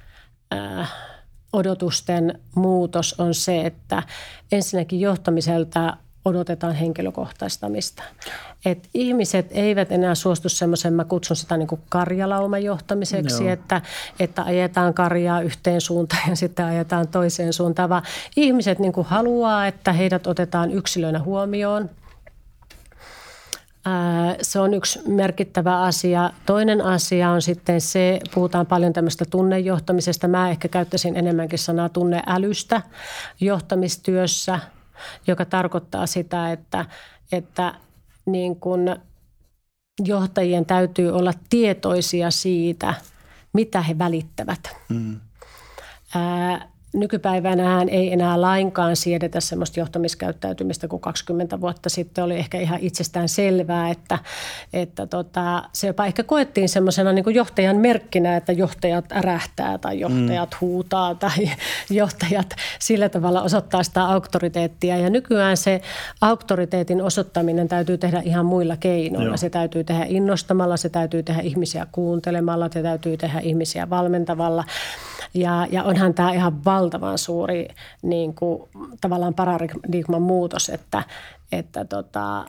[1.54, 4.04] odotusten muutos on se, että
[4.52, 8.04] ensinnäkin johtamiselta odotetaan henkilökohtaistamista.
[8.66, 13.82] Et ihmiset eivät enää suostu semmoisen, mä kutsun sitä niin kuin karjalaumajohtamiseksi, että,
[14.20, 18.04] että ajetaan karjaa yhteen suuntaan ja sitten ajetaan toiseen suuntaan, vaan
[18.36, 21.90] ihmiset niin kuin haluaa, että heidät otetaan yksilöinä huomioon.
[24.42, 26.32] Se on yksi merkittävä asia.
[26.46, 30.28] Toinen asia on sitten se, puhutaan paljon tämmöistä tunnejohtamisesta.
[30.28, 32.82] Mä ehkä käyttäisin enemmänkin sanaa tunneälystä
[33.40, 34.60] johtamistyössä,
[35.28, 36.86] joka tarkoittaa sitä, että,
[37.32, 37.74] että
[38.26, 38.96] niin kun
[40.06, 42.94] johtajien täytyy olla tietoisia siitä,
[43.54, 44.76] mitä he välittävät.
[44.90, 45.20] Mm.
[46.16, 52.80] Ää, Nykypäivänä ei enää lainkaan siedetä sellaista johtamiskäyttäytymistä kuin 20 vuotta sitten oli ehkä ihan
[52.82, 54.20] itsestään selvää, että,
[54.74, 60.50] että tota, se jopa ehkä koettiin semmoisena niin johtajan merkkinä, että johtajat ärähtää tai johtajat
[60.52, 60.58] mm.
[60.62, 61.50] huutaa tai
[61.90, 64.98] johtajat sillä tavalla osoittaa sitä auktoriteettia.
[64.98, 65.82] Ja nykyään se
[66.22, 69.30] auktoriteetin osoittaminen täytyy tehdä ihan muilla keinoilla.
[69.30, 69.38] Joo.
[69.38, 74.64] Se täytyy tehdä innostamalla, se täytyy tehdä ihmisiä kuuntelemalla, se täytyy tehdä ihmisiä valmentavalla.
[75.34, 77.68] Ja, ja onhan tämä ihan valtavan suuri
[78.02, 78.70] niin kuin,
[79.02, 81.04] tavallaan paradigman muutos, että,
[81.52, 82.46] että tota,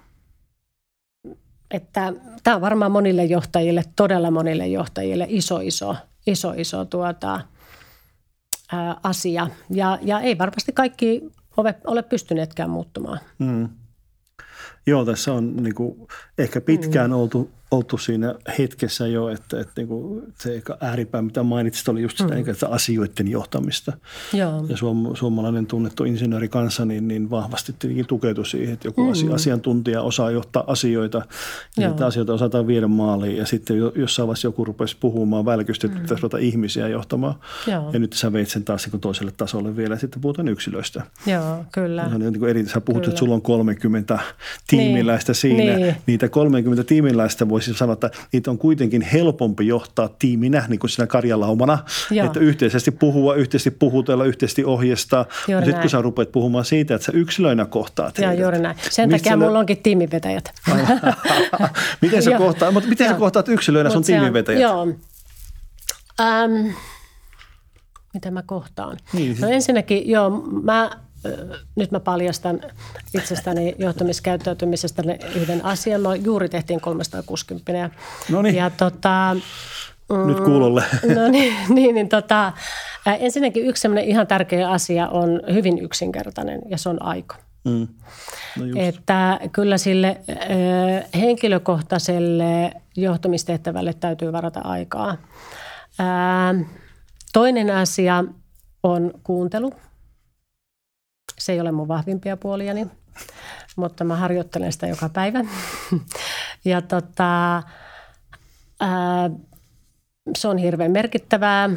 [1.71, 2.13] että
[2.43, 5.97] tämä on varmaan monille johtajille, todella monille johtajille iso, iso,
[6.27, 7.41] iso, iso tuota,
[8.73, 9.49] ää, asia.
[9.71, 13.21] Ja, ja ei varmasti kaikki ole, ole pystyneetkään muuttumaan.
[13.39, 13.69] Mm.
[14.87, 16.09] Joo, tässä on niin kuin,
[16.39, 17.17] ehkä pitkään mm.
[17.17, 22.19] oltu oltu siinä hetkessä jo, että, että niin kuin se ääripää, mitä mainitsit, oli just
[22.19, 22.51] sitä mm.
[22.51, 23.93] että asioiden johtamista.
[24.33, 24.65] Joo.
[24.69, 29.35] Ja suom, suomalainen tunnettu insinööri kanssa niin, niin vahvasti tietenkin tukeutui siihen, että joku mm.
[29.35, 31.23] asiantuntija osaa johtaa asioita
[31.77, 33.37] ja että asioita osataan viedä maaliin.
[33.37, 36.03] Ja sitten jossain vaiheessa joku rupesi puhumaan välkysti, että mm.
[36.03, 37.35] pitäisi ruveta ihmisiä johtamaan.
[37.67, 37.91] Joo.
[37.93, 41.03] Ja nyt sä veit sen taas niin toiselle tasolle vielä ja sitten puhutaan yksilöistä.
[41.27, 42.09] Joo, kyllä.
[42.13, 43.13] Ja niin kuin eri, sä puhut, kyllä.
[43.13, 44.19] että sulla on 30
[44.67, 45.37] tiimiläistä niin.
[45.37, 45.77] siinä.
[45.77, 45.97] Niin.
[46.07, 50.91] Niitä 30 tiimiläistä voi voisi sanoa, että niitä on kuitenkin helpompi johtaa tiiminä, niin kuin
[50.91, 51.79] siinä karjalaumana,
[52.11, 52.27] Joo.
[52.27, 55.27] että yhteisesti puhua, yhteisesti puhutella, yhteisesti ohjeistaa.
[55.47, 58.43] Sitten kun sä rupeat puhumaan siitä, että sä yksilöinä kohtaat Joo, heidät.
[58.43, 58.77] juuri näin.
[58.91, 60.53] Sen Mistä takia mulla onkin tiimivetäjät.
[62.03, 64.61] miten sä, kohtaat, mutta miten sä kohtaat yksilöinä sun tiimivetäjät?
[64.61, 64.83] Joo.
[64.83, 66.73] Um,
[68.15, 68.97] mitä mä kohtaan?
[69.13, 69.37] Niin.
[69.41, 70.31] No ensinnäkin, joo,
[70.63, 70.91] mä
[71.77, 72.61] nyt mä paljastan
[73.15, 75.03] itsestäni johtamiskäyttäytymisestä
[75.35, 76.01] yhden asian.
[76.01, 77.91] Mä juuri tehtiin 360.
[78.31, 78.55] No niin.
[78.55, 79.37] Ja tota,
[80.11, 80.85] mm, nyt kuulolle.
[81.15, 82.53] No niin, niin, niin tota,
[83.07, 87.37] ensinnäkin yksi ihan tärkeä asia on hyvin yksinkertainen ja se on aika.
[87.65, 87.89] Mm.
[88.57, 90.21] No että kyllä sille
[91.15, 95.17] henkilökohtaiselle johtamistehtävälle täytyy varata aikaa.
[97.33, 98.25] toinen asia
[98.83, 99.73] on kuuntelu–
[101.41, 102.87] se ei ole mun vahvimpia puoliani,
[103.77, 105.45] mutta mä harjoittelen sitä joka päivä.
[106.65, 107.63] ja tota,
[108.81, 109.31] ää,
[110.39, 111.71] se on hirveän merkittävää.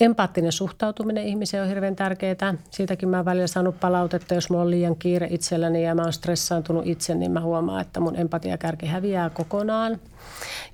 [0.00, 2.54] Empaattinen suhtautuminen ihmiseen on hirveän tärkeää.
[2.70, 6.12] Siitäkin mä oon välillä saanut palautetta, jos mulla on liian kiire itselläni ja mä oon
[6.12, 10.00] stressaantunut itse, niin mä huomaan, että mun empatiakärki häviää kokonaan.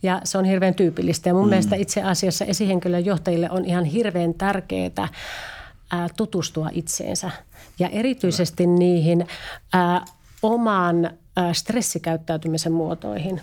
[0.03, 1.29] Ja se on hirveän tyypillistä.
[1.29, 1.49] Ja mun mm.
[1.49, 5.09] mielestä itse asiassa esihenkilön johtajille on ihan hirveän tärkeää
[6.17, 7.31] tutustua itseensä
[7.79, 9.27] ja erityisesti niihin
[9.73, 10.05] ää,
[10.43, 13.41] oman ää, stressikäyttäytymisen muotoihin.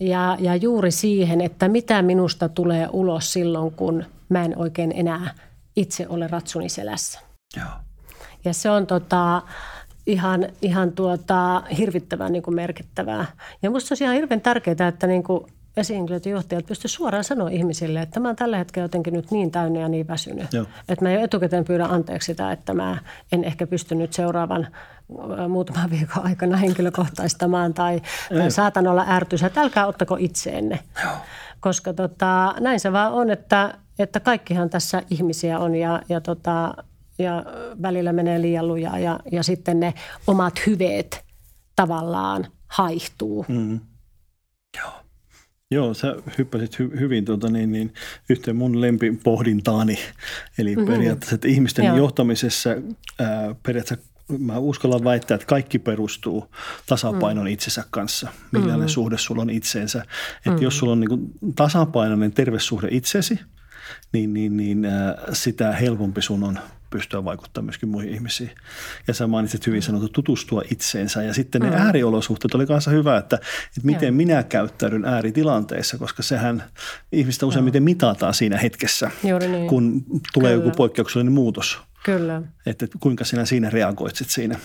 [0.00, 5.34] Ja, ja juuri siihen, että mitä minusta tulee ulos silloin, kun mä en oikein enää
[5.76, 7.20] itse ole ratsuni selässä.
[7.56, 7.66] Joo.
[8.44, 9.42] Ja se on tota,
[10.06, 13.26] ihan, ihan tuota, hirvittävän niin merkittävää.
[13.62, 15.44] Ja minusta on ihan hirveän tärkeää, että niin kuin
[15.78, 19.50] esihenkilöt ja johtajat pysty suoraan sanoa ihmisille, että mä oon tällä hetkellä jotenkin nyt niin
[19.50, 20.52] täynnä ja niin väsynyt.
[20.52, 20.66] Joo.
[20.88, 22.98] Että mä jo etukäteen pyydän anteeksi sitä, että mä
[23.32, 24.68] en ehkä pysty nyt seuraavan
[25.48, 30.78] muutaman viikon aikana henkilökohtaistamaan tai, tai saatan olla ärtysä, että älkää ottako itseenne.
[31.04, 31.12] Joo.
[31.60, 36.74] Koska tota, näin se vaan on, että, että kaikkihan tässä ihmisiä on ja, ja, tota,
[37.18, 37.44] ja
[37.82, 39.94] välillä menee liian lujaa ja, ja sitten ne
[40.26, 41.24] omat hyveet
[41.76, 43.44] tavallaan haihtuu.
[43.48, 43.80] Mm.
[44.76, 45.07] Joo.
[45.70, 47.94] Joo, sä hyppäsit hy- hyvin tuota, niin, niin,
[48.28, 49.98] yhteen mun lempipohdintaani.
[50.58, 50.92] Eli mm-hmm.
[50.92, 51.96] periaatteessa, että ihmisten Joo.
[51.96, 54.08] johtamisessa ää, periaatteessa
[54.38, 56.54] mä uskallan väittää, että kaikki perustuu
[56.86, 57.52] tasapainon mm.
[57.52, 58.28] itsensä kanssa.
[58.52, 58.88] Millainen mm.
[58.88, 60.02] suhde sulla on itseensä.
[60.36, 60.62] Että mm.
[60.62, 63.40] jos sulla on niin kuin tasapainoinen terve suhde itsesi,
[64.12, 66.58] niin, niin, niin äh, sitä helpompi sun on
[66.90, 68.50] pystyä vaikuttamaan myöskin muihin ihmisiin.
[69.08, 71.22] Ja sä mainitsit hyvin sanottu tutustua itseensä.
[71.22, 71.76] Ja sitten ne mm.
[71.76, 74.16] ääriolosuhteet oli kanssa hyvä, että, että miten Joo.
[74.16, 76.64] minä käyttäydyn ääritilanteissa, koska sehän
[77.12, 79.68] ihmistä useimmiten mitataan siinä hetkessä, niin.
[79.68, 80.64] kun tulee Kyllä.
[80.64, 81.78] joku poikkeuksellinen muutos.
[82.16, 82.42] Kyllä.
[82.66, 84.58] Että kuinka sinä siinä reagoit sit siinä.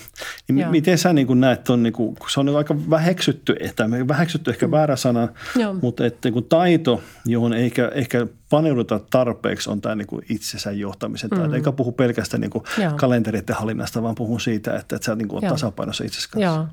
[0.47, 0.71] Niin Joo.
[0.71, 4.71] miten sä niin näet on, niin kuin, se on aika väheksytty, että väheksytty ehkä mm.
[4.71, 5.73] väärä sana, Joo.
[5.73, 11.29] mutta että niin taito, johon ehkä, ehkä paneuduta tarpeeksi, on tämä niin kuin itsensä johtamisen
[11.29, 11.47] taito.
[11.47, 11.53] Mm.
[11.53, 12.63] Eikä puhu pelkästään niin kuin
[12.95, 16.55] kalentereiden hallinnasta, vaan puhun siitä, että, että sä niin kuin tasapainossa itsesi kanssa.
[16.55, 16.67] Joo.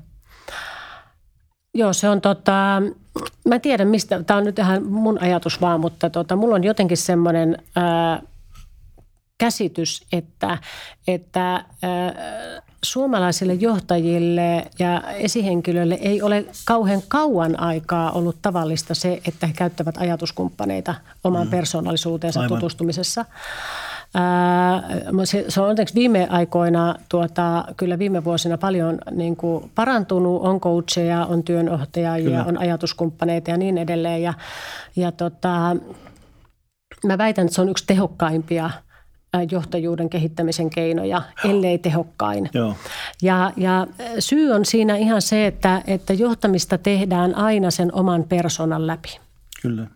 [1.73, 2.81] Joo, se on tota,
[3.47, 6.97] mä tiedän mistä, tämä on nyt ihan mun ajatus vaan, mutta tota, mulla on jotenkin
[6.97, 8.21] semmoinen ää,
[9.41, 10.57] käsitys, että,
[11.07, 12.13] että ää,
[12.83, 19.97] suomalaisille johtajille ja esihenkilöille ei ole kauhean kauan aikaa ollut tavallista se, että he käyttävät
[19.97, 21.51] ajatuskumppaneita oman mm.
[21.51, 22.57] persoonallisuuteensa Aivan.
[22.57, 23.25] tutustumisessa.
[25.23, 30.41] Se, se on onneksi viime aikoina, tuota, kyllä viime vuosina paljon niin kuin parantunut.
[30.41, 32.45] On coacheja, on työnohtajia, kyllä.
[32.45, 34.21] on ajatuskumppaneita ja niin edelleen.
[34.21, 34.33] Ja,
[34.95, 35.75] ja tota,
[37.05, 38.69] mä väitän, että se on yksi tehokkaimpia
[39.51, 41.53] johtajuuden kehittämisen keinoja, Joo.
[41.53, 42.49] ellei tehokkain.
[42.53, 42.75] Joo.
[43.21, 43.87] Ja, ja
[44.19, 49.19] syy on siinä ihan se, että, että johtamista tehdään aina sen oman persoonan läpi.
[49.61, 49.87] Kyllä.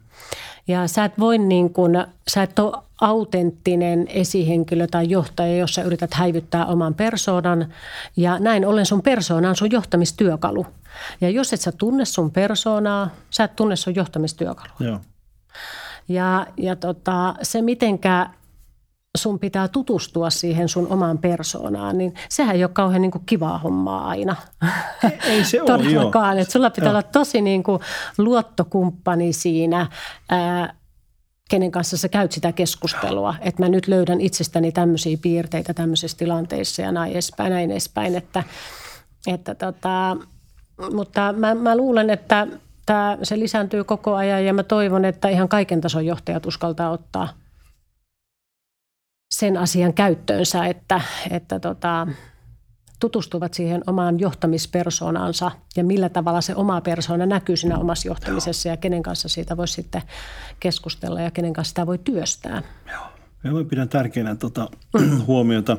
[0.67, 5.81] Ja sä et voi niin kuin, sä et ole autenttinen esihenkilö tai johtaja, jos sä
[5.81, 7.73] yrität häivyttää oman persoonan.
[8.17, 10.67] Ja näin ollen sun persoona on sun johtamistyökalu.
[11.21, 14.75] Ja jos et sä tunne sun persoonaa, sä et tunne sun johtamistyökalua.
[14.79, 14.99] Joo.
[16.07, 18.29] Ja, ja tota, se, mitenkä
[19.15, 23.57] sun pitää tutustua siihen sun omaan persoonaan, niin sehän ei ole kauhean niin kuin kivaa
[23.57, 24.35] hommaa aina.
[25.23, 26.39] Ei se ole, Todellakaan.
[26.39, 26.91] Että sulla pitää joo.
[26.91, 27.79] olla tosi niin kuin
[28.17, 29.87] luottokumppani siinä,
[30.29, 30.73] ää,
[31.49, 33.35] kenen kanssa sä käyt sitä keskustelua.
[33.41, 38.15] Että mä nyt löydän itsestäni tämmöisiä piirteitä tämmöisissä tilanteissa ja näin edespäin, näin edespäin.
[38.15, 38.43] Että,
[39.27, 40.17] että tota,
[40.93, 42.47] mutta mä, mä luulen, että
[42.85, 47.29] tämä, se lisääntyy koko ajan ja mä toivon, että ihan kaiken tason johtajat uskaltaa ottaa–
[49.39, 52.07] sen asian käyttöönsä, että, että tota,
[52.99, 58.77] tutustuvat siihen omaan johtamispersoonansa ja millä tavalla se oma persoona näkyy siinä omassa johtamisessa ja
[58.77, 60.01] kenen kanssa siitä voi sitten
[60.59, 62.63] keskustella ja kenen kanssa sitä voi työstää.
[62.91, 63.03] Joo.
[63.43, 64.69] Ja mä pidän tärkeänä tuota,
[65.27, 65.77] huomiota,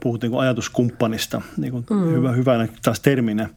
[0.00, 2.12] puhuttiin ajatuskumppanista, niin kuin mm.
[2.12, 3.48] hyvä, hyvänä taas terminä,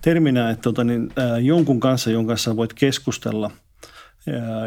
[0.00, 3.50] terminä että tota, niin, äh, jonkun kanssa, jonka kanssa voit keskustella–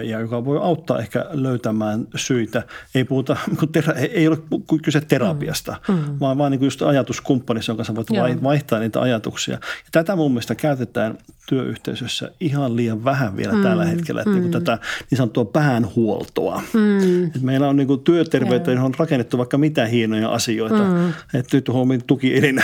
[0.03, 2.63] ja joka voi auttaa ehkä löytämään syitä.
[2.95, 3.37] Ei, puhuta,
[4.11, 4.37] ei ole
[4.83, 5.93] kyse terapiasta, mm.
[5.93, 6.19] mm.
[6.19, 8.27] vaan, vaan niin kuin just ajatuskumppanissa, jonka sä voit Joo.
[8.43, 9.53] vaihtaa niitä ajatuksia.
[9.53, 11.17] Ja tätä mun mielestä käytetään
[11.47, 13.63] työyhteisössä ihan liian vähän vielä mm.
[13.63, 14.51] tällä hetkellä, että niinku mm.
[14.51, 14.79] niin tätä
[15.11, 16.61] niin sanottua päänhuoltoa.
[16.73, 17.25] Mm.
[17.25, 20.83] Et meillä on niin kuin työterveyteen on rakennettu vaikka mitä hienoja asioita.
[20.83, 21.13] Mm.
[21.39, 22.63] Että nyt huomioon tukielin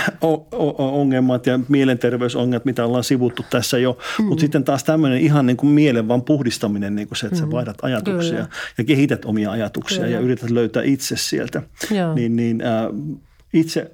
[0.77, 3.97] ongelmat ja mielenterveysongelmat, mitä ollaan sivuttu tässä jo.
[4.19, 4.25] Mm.
[4.25, 7.45] Mutta sitten taas tämmöinen ihan niin kuin mielen vaan puhdistaminen, niin kuin se, että sä
[7.45, 7.51] mm.
[7.51, 8.47] vaihdat ajatuksia Kyllä.
[8.77, 10.11] ja kehität omia ajatuksia Kyllä.
[10.11, 11.61] ja yrität löytää itse sieltä.
[11.91, 12.13] Joo.
[12.13, 13.17] Niin, niin äh,
[13.53, 13.91] itse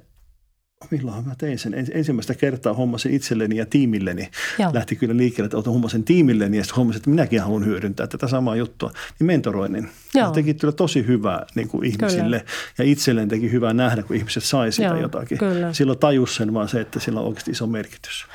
[0.90, 1.74] milloin mä tein sen.
[1.92, 4.30] Ensimmäistä kertaa hommasin itselleni ja tiimilleni.
[4.58, 4.70] Joo.
[4.74, 8.28] Lähti kyllä liikkeelle, että otan hommasin tiimilleni ja sitten hommasin, että minäkin haluan hyödyntää tätä
[8.28, 8.90] samaa juttua.
[9.18, 9.88] Niin mentoroinnin.
[10.14, 10.30] Joo.
[10.30, 12.50] teki kyllä tosi hyvää niin kuin ihmisille kyllä.
[12.78, 15.38] ja itselleen teki hyvää nähdä, kun ihmiset sai sitä Joo, jotakin.
[15.38, 15.72] Kyllä.
[15.72, 18.26] Silloin tajus sen vaan se, että sillä on oikeasti iso merkitys.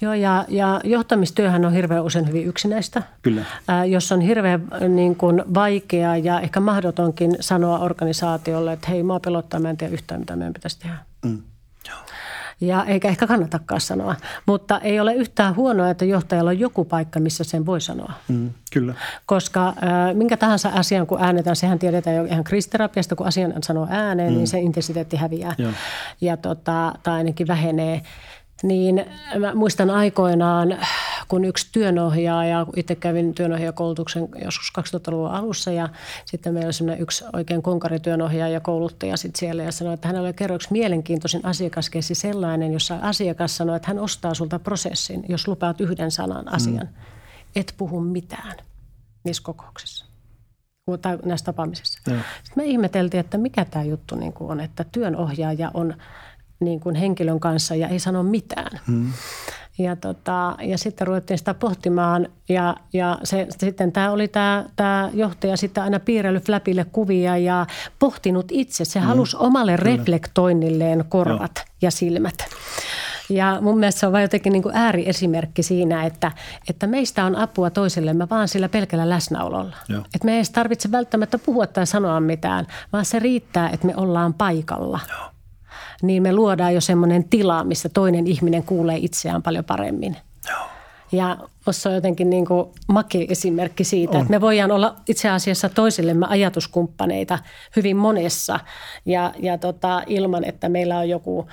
[0.00, 3.02] Joo ja, ja johtamistyöhän on hirveän usein hyvin yksinäistä.
[3.22, 3.44] Kyllä.
[3.68, 9.20] Ää, jos on hirveän niin kuin vaikea ja ehkä mahdotonkin sanoa organisaatiolle, että hei, mua
[9.20, 10.96] pelottaa, mä en tiedä yhtään, mitä meidän pitäisi tehdä.
[11.24, 11.42] Mm.
[12.60, 14.14] Ja eikä ehkä kannatakaan sanoa.
[14.46, 18.12] Mutta ei ole yhtään huonoa, että johtajalla on joku paikka, missä sen voi sanoa.
[18.28, 18.94] Mm, kyllä.
[19.26, 19.74] Koska äh,
[20.14, 24.34] minkä tahansa asian, kun äänetään, sehän tiedetään jo ihan kristerapiasta, kun asian sanoo ääneen, niin
[24.34, 24.38] mm.
[24.38, 25.54] niin se intensiteetti häviää.
[25.58, 25.68] Ja,
[26.20, 28.02] ja tota, tai ainakin vähenee.
[28.62, 29.06] Niin
[29.38, 30.78] mä muistan aikoinaan,
[31.28, 35.88] kun yksi työnohjaaja, itse kävin työnohjaajakoulutuksen joskus 2000-luvun alussa ja
[36.24, 40.34] sitten meillä oli yksi oikein konkarityönohjaaja ja kouluttaja sitten siellä ja sanoi, että hänellä oli
[40.34, 45.80] kerran yksi mielenkiintoisin asiakaskeissi sellainen, jossa asiakas sanoi, että hän ostaa sulta prosessin, jos lupaat
[45.80, 46.86] yhden sanan asian.
[46.86, 46.94] Mm.
[47.56, 48.56] Et puhu mitään
[49.24, 50.06] niissä kokouksissa
[51.02, 52.10] tai näissä tapaamisissa.
[52.10, 52.16] Ja.
[52.44, 55.94] Sitten me ihmeteltiin, että mikä tämä juttu niin on, että työnohjaaja on–
[56.60, 58.80] niin kuin henkilön kanssa ja ei sano mitään.
[58.86, 59.12] Hmm.
[59.78, 65.10] Ja, tota, ja sitten ruvettiin sitä pohtimaan ja, ja se, sitten tämä oli tämä, tämä
[65.12, 67.66] johtaja sitten aina piirrellyt fläpille kuvia ja
[67.98, 68.84] pohtinut itse.
[68.84, 69.08] Se hmm.
[69.08, 69.96] halusi omalle Kyllä.
[69.96, 71.64] reflektoinnilleen korvat Joo.
[71.82, 72.34] ja silmät.
[73.28, 76.32] Ja mun mielestä se on vain jotenkin niin kuin ääriesimerkki siinä, että,
[76.70, 79.76] että meistä on apua toisillemme vaan sillä pelkällä läsnäololla.
[79.90, 83.96] Että me ei edes tarvitse välttämättä puhua tai sanoa mitään, vaan se riittää, että me
[83.96, 85.00] ollaan paikalla.
[85.08, 85.33] Joo
[86.02, 90.16] niin me luodaan jo semmoinen tila, missä toinen ihminen kuulee itseään paljon paremmin.
[90.50, 90.66] Joo.
[91.12, 91.36] Ja
[91.66, 94.20] Ossa on jotenkin niin kuin makea esimerkki siitä, on.
[94.20, 97.38] että me voidaan olla itse asiassa toisillemme ajatuskumppaneita
[97.76, 98.60] hyvin monessa
[99.06, 101.48] ja, ja tota, ilman, että meillä on joku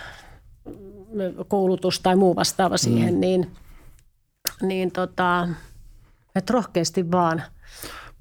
[1.47, 3.19] koulutus tai muu vastaava siihen, mm.
[3.19, 3.51] niin,
[4.61, 5.47] niin tota,
[6.35, 7.43] että rohkeasti vaan.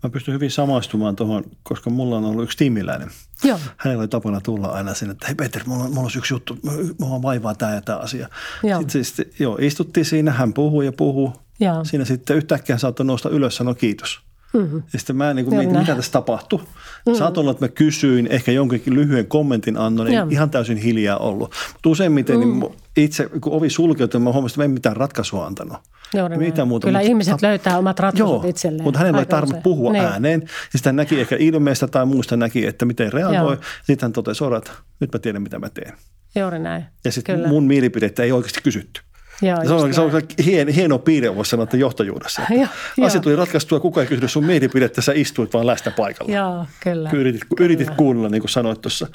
[0.03, 3.11] Mä pystyn hyvin samaistumaan tuohon, koska mulla on ollut yksi tiimiläinen.
[3.45, 3.59] Joo.
[3.77, 6.59] Hänellä oli tapana tulla aina sinne, että hei Peter, mulla on, mulla on yksi juttu,
[6.99, 8.29] mulla vaivaa tämä ja tämä asia.
[8.63, 8.81] Joo.
[8.81, 11.33] Sitten siis, joo, istuttiin siinä, hän puhuu ja puhuu.
[11.61, 11.85] Joo.
[11.85, 14.21] Siinä sitten yhtäkkiä saattoi nousta ylös ja sanoa kiitos.
[14.53, 14.83] Mm-hmm.
[14.93, 16.59] Ja sitten mä niin kuin mietin, mitä tässä tapahtui.
[16.59, 17.37] Mm-hmm.
[17.37, 21.55] Olla, että mä kysyin, ehkä jonkinkin lyhyen kommentin annoin, ei ihan täysin hiljaa ollut.
[21.73, 22.61] Mutta useimmiten mm.
[22.61, 25.79] niin itse, kun ovi sulkeutui, mä huomasin, että mä en mitään ratkaisua antanut.
[26.17, 28.83] Juuri Mitä muuta, Kyllä mutta, ihmiset löytää omat ratkaisut joo, itselleen.
[28.83, 30.05] mutta hänellä ei tarvitse puhua niin.
[30.05, 30.43] ääneen.
[30.85, 33.57] Ja näki ehkä ilmeestä tai muusta näki, että miten reagoi.
[33.85, 34.71] Sitten hän totesi, että
[35.01, 35.93] nyt mä tiedän, mitä mä teen.
[36.37, 36.85] Juuri näin.
[37.05, 39.01] Ja sitten mun mielipidettä ei oikeasti kysytty.
[39.43, 42.43] Joo, se on, se on hieno, hieno piirre, voisi sanoa, että johtajuudessa.
[42.51, 46.35] Että jo, asia tuli ratkaistua, kukaan ei kysynyt sun mielipidettä, sä istuit vaan lästä paikalla.
[46.35, 47.11] Joo, kyllä.
[47.13, 47.65] Yritit, kyllä.
[47.65, 49.07] yritit kuunnella, niin kuin sanoit tuossa.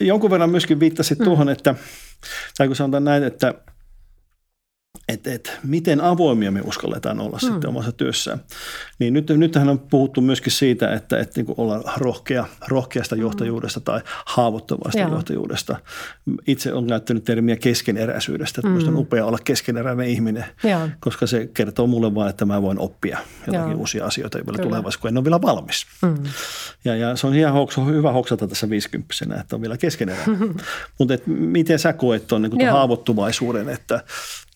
[0.00, 1.24] Jonkun verran myöskin viittasit mm.
[1.24, 1.74] tuohon, että,
[2.58, 3.54] tai kun sanotaan näin, että–
[5.08, 7.48] että et, miten avoimia me uskalletaan olla mm.
[7.48, 8.40] sitten omassa työssään.
[8.98, 13.20] Niin nyt, nythän on puhuttu myöskin siitä, että, että niin ollaan rohkea, rohkeasta mm.
[13.20, 15.10] johtajuudesta tai haavoittuvasta Joo.
[15.10, 15.76] johtajuudesta.
[16.46, 18.88] Itse olen käyttänyt termiä keskeneräisyydestä, että mm.
[18.88, 20.88] on upea olla keskeneräinen ihminen, Joo.
[21.00, 23.80] koska se kertoo mulle vain, että mä voin oppia jotakin Joo.
[23.80, 25.86] uusia asioita vielä tulevaisuudessa, kun en ole vielä valmis.
[26.02, 26.16] Mm.
[26.84, 30.54] Ja, ja se on ihan hoksa, hyvä hoksata tässä 50 että on vielä keskeneräinen.
[30.98, 34.04] Mutta miten sä koet tuon niin haavoittuvaisuuden, että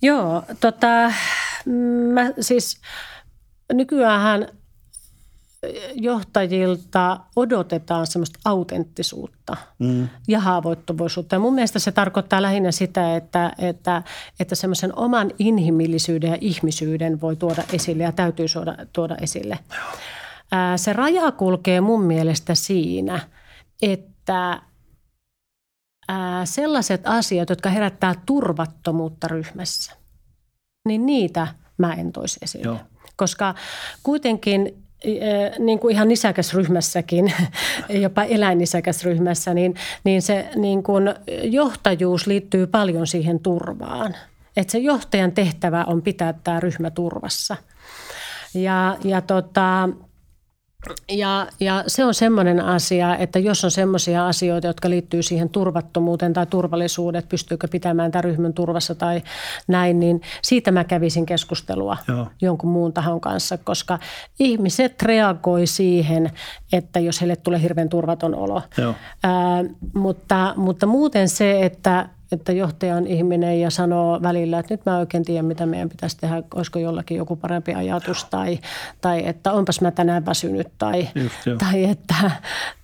[0.03, 1.13] Joo, tota,
[2.13, 2.81] mä siis
[3.73, 4.49] nykyään
[5.95, 10.09] johtajilta odotetaan semmoista autenttisuutta mm.
[10.29, 11.37] ja haavoittuvuisuutta.
[11.37, 14.03] Ja mun mielestä se tarkoittaa lähinnä sitä, että, että,
[14.41, 19.59] että semmoisen oman inhimillisyyden ja ihmisyyden voi tuoda esille ja täytyy tuoda, tuoda esille.
[20.53, 23.21] Ää, se raja kulkee mun mielestä siinä,
[23.83, 24.63] että
[26.11, 29.93] ää, sellaiset asiat, jotka herättää turvattomuutta ryhmässä,
[30.89, 31.49] niin niitä
[31.79, 32.65] mä en toisi esille.
[32.65, 32.79] Joo.
[33.17, 33.55] Koska
[34.03, 34.85] kuitenkin
[35.59, 37.33] niin kuin ihan nisäkäsryhmässäkin,
[37.89, 44.17] jopa eläinnisäkäsryhmässä, niin, niin se niin kuin johtajuus liittyy paljon siihen turvaan.
[44.57, 47.57] Että se johtajan tehtävä on pitää tämä ryhmä turvassa.
[48.55, 49.89] Ja, ja tota,
[51.09, 56.33] ja, ja se on semmoinen asia, että jos on semmoisia asioita, jotka liittyy siihen turvattomuuteen
[56.33, 59.23] tai turvallisuuteen, pystyykö pitämään tämän ryhmän turvassa tai
[59.69, 62.27] näin, niin siitä mä kävisin keskustelua Joo.
[62.41, 63.99] jonkun muun tahon kanssa, koska
[64.39, 66.31] ihmiset reagoi siihen,
[66.73, 68.63] että jos heille tulee hirveän turvaton olo.
[68.79, 68.95] Joo.
[69.23, 69.65] Ää,
[69.95, 74.99] mutta, mutta muuten se, että että johtaja on ihminen ja sanoo välillä, että nyt mä
[74.99, 78.59] oikein tiedän, mitä meidän pitäisi tehdä, olisiko jollakin joku parempi ajatus tai,
[79.01, 82.31] tai että onpas mä tänään väsynyt tai, Just, tai, että,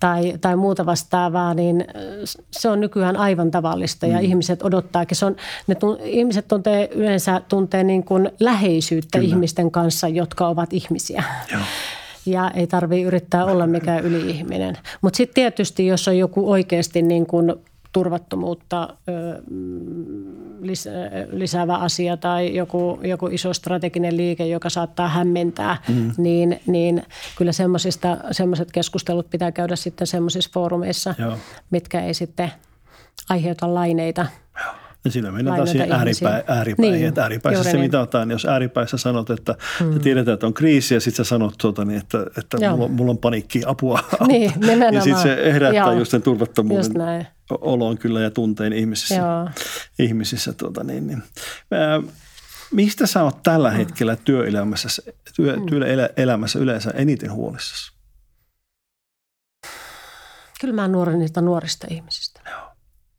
[0.01, 1.85] tai, tai muuta vastaavaa, niin
[2.51, 4.25] se on nykyään aivan tavallista ja mm.
[4.25, 5.17] ihmiset odottaakin.
[5.17, 5.37] Se on,
[5.67, 9.29] ne tun, ihmiset tuntee, yleensä tuntee niin kuin läheisyyttä Kyllä.
[9.29, 11.25] ihmisten kanssa, jotka ovat ihmisiä.
[11.53, 11.61] Joo
[12.27, 14.79] ja ei tarvitse yrittää olla mikään yli-ihminen.
[15.01, 17.55] Mutta sitten tietysti, jos on joku oikeasti niin kuin
[17.97, 18.89] turvattomuutta
[21.31, 26.13] lisäävä asia tai joku, joku iso strateginen liike, joka saattaa hämmentää, mm.
[26.17, 27.03] niin, niin
[27.39, 31.37] kyllä semmoiset keskustelut pitää käydä sitten semmoisissa foorumeissa, Joo.
[31.71, 32.53] mitkä ei sitten
[33.29, 34.27] aiheuta laineita.
[34.65, 34.86] Joo.
[35.07, 36.95] Ja siinä mennään taas ääripäin, ääripäihin.
[36.95, 37.81] Niin, että ääripäissä se niin.
[37.81, 40.01] mitataan, jos ääripäissä sanot, että mm.
[40.01, 43.19] tiedetään, että on kriisi ja sitten sä sanot, tuota, niin, että, että mulla, mulla, on
[43.19, 44.01] panikki, apua.
[44.27, 45.93] Niin, niin sitten se herättää Joo.
[45.93, 49.15] just sen turvattomuuden just oloon kyllä ja tunteen ihmisissä.
[49.15, 49.49] Joo.
[49.99, 51.23] ihmisissä tuota, niin, niin.
[52.71, 53.77] Mistä sä oot tällä mm.
[53.77, 55.03] hetkellä työelämässä,
[55.37, 55.67] työ, mm.
[55.67, 57.97] työelämässä yleensä eniten huolissasi?
[60.61, 62.26] Kyllä mä nuoren niistä nuorista ihmisistä.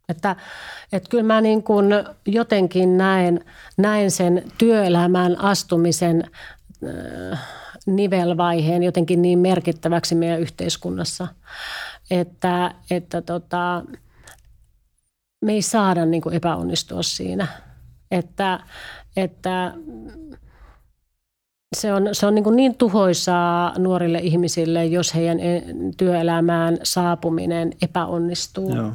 [0.09, 0.35] Että,
[0.91, 1.85] että kyllä mä niin kuin
[2.25, 3.45] jotenkin näen,
[3.77, 6.23] näen sen työelämään astumisen
[7.33, 7.39] äh,
[7.85, 11.27] nivelvaiheen jotenkin niin merkittäväksi meidän yhteiskunnassa,
[12.11, 13.83] että, että tota,
[15.45, 17.47] me ei saada niin kuin epäonnistua siinä.
[18.11, 18.59] Että,
[19.17, 19.73] että
[21.75, 25.37] se on, se on niin, niin tuhoisaa nuorille ihmisille, jos heidän
[25.97, 28.75] työelämään saapuminen epäonnistuu.
[28.75, 28.91] Joo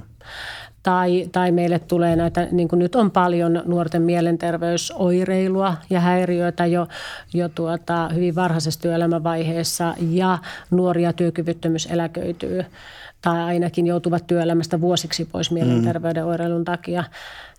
[0.83, 6.89] tai, tai meille tulee näitä, niin kuin nyt on paljon nuorten mielenterveysoireilua ja häiriöitä jo,
[7.35, 10.39] jo tuota, hyvin varhaisessa työelämävaiheessa ja
[10.70, 12.64] nuoria työkyvyttömyys eläköityy
[13.22, 15.55] tai ainakin joutuvat työelämästä vuosiksi pois mm.
[15.55, 17.05] mielenterveyden oireilun takia,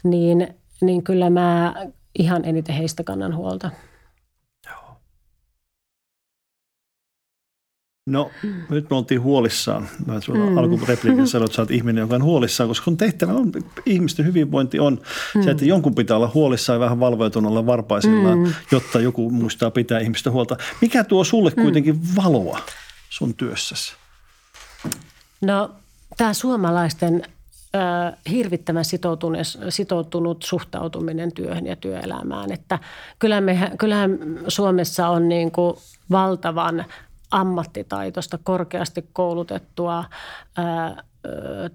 [0.04, 0.48] niin,
[0.82, 1.74] niin kyllä mä
[2.20, 3.70] ihan eniten heistä kannan huolta.
[8.06, 8.32] No
[8.70, 9.90] nyt me oltiin huolissaan.
[10.06, 10.58] Mä mm.
[10.58, 13.52] alkurepliikin sanoin, että sä oot ihminen, joka on huolissaan, koska kun tehtävä on,
[13.86, 15.02] ihmisten hyvinvointi on
[15.36, 15.44] mm.
[15.44, 18.54] se, että jonkun pitää olla huolissaan ja vähän valveutunut olla varpaisillaan, mm.
[18.72, 20.58] jotta joku muistaa pitää ihmistä huolta.
[20.82, 21.62] Mikä tuo sulle mm.
[21.62, 22.60] kuitenkin valoa
[23.10, 23.94] sun työssäsi?
[25.42, 25.72] No
[26.18, 27.24] tämä suomalaisten
[27.76, 29.40] äh, hirvittävän sitoutunut,
[29.70, 32.52] sitoutunut suhtautuminen työhön ja työelämään.
[32.52, 32.80] Että
[33.20, 35.78] kyllähän, me, kyllähän Suomessa on niin kuin
[36.12, 36.86] valtavan
[37.34, 40.04] ammattitaitoista, korkeasti koulutettua
[40.58, 41.04] ää,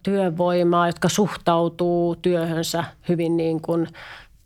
[0.02, 3.88] työvoimaa, jotka suhtautuu työhönsä hyvin niin kuin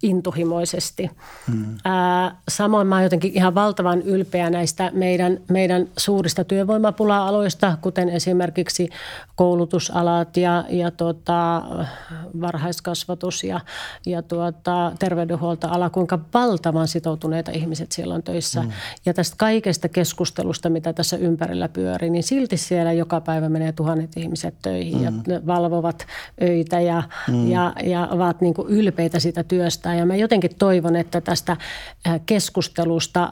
[0.02, 1.10] intohimoisesti.
[1.52, 1.64] Mm.
[1.84, 8.88] Ää, samoin mä oon jotenkin ihan valtavan ylpeä näistä meidän, meidän suurista työvoimapula-aloista, kuten esimerkiksi
[9.36, 11.62] koulutusalat ja, ja tuota,
[12.40, 13.60] varhaiskasvatus ja,
[14.06, 18.62] ja tuota, terveydenhuoltoala, kuinka valtavan sitoutuneita ihmiset siellä on töissä.
[18.62, 18.70] Mm.
[19.06, 24.16] Ja tästä kaikesta keskustelusta, mitä tässä ympärillä pyörii, niin silti siellä joka päivä menee tuhannet
[24.16, 25.04] ihmiset töihin mm.
[25.04, 26.06] ja valvovat
[26.42, 27.50] öitä ja, mm.
[27.50, 29.98] ja, ja ovat niin ylpeitä siitä työstä mitään.
[29.98, 31.56] Ja mä jotenkin toivon, että tästä
[32.26, 33.30] keskustelusta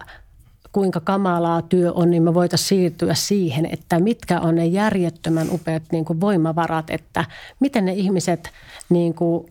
[0.73, 5.83] kuinka kamalaa työ on, niin me voitaisiin siirtyä siihen, että mitkä on ne järjettömän upeat
[5.93, 7.25] niin kuin voimavarat, että
[7.61, 8.51] miten ne ihmiset
[8.89, 9.47] niin kuin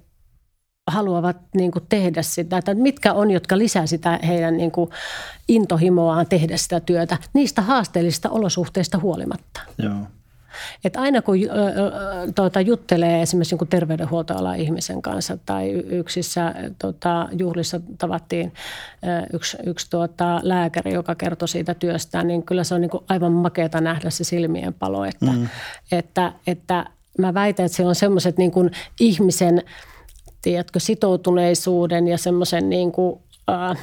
[0.87, 4.89] haluavat niin kuin tehdä sitä, että mitkä on, jotka lisää sitä heidän niin kuin
[5.47, 9.61] intohimoaan tehdä sitä työtä niistä haasteellisista olosuhteista huolimatta.
[9.77, 10.18] Joo.
[10.83, 11.35] Et aina kun
[12.35, 18.53] tuota, juttelee esimerkiksi niin terveydenhuoltoalan ihmisen kanssa tai yksissä tuota, juhlissa tavattiin
[19.33, 23.81] yksi, yksi tuota, lääkäri, joka kertoi siitä työstään, niin kyllä se on niin aivan makeata
[23.81, 25.47] nähdä se silmien palo, että, mm.
[25.91, 26.85] että, että
[27.17, 28.51] mä väitän, että siellä on semmoiset niin
[28.99, 29.63] ihmisen,
[30.41, 33.19] tiedätkö, sitoutuneisuuden ja semmoisen niin kuin,
[33.49, 33.77] äh,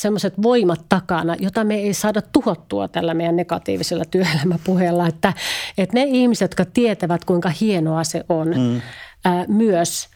[0.00, 5.06] semmoiset voimat takana, jota me ei saada tuhottua tällä meidän negatiivisella työelämäpuheella.
[5.06, 5.32] Että,
[5.78, 8.80] että ne ihmiset, jotka tietävät, kuinka hienoa se on mm.
[9.24, 10.08] ää, myös,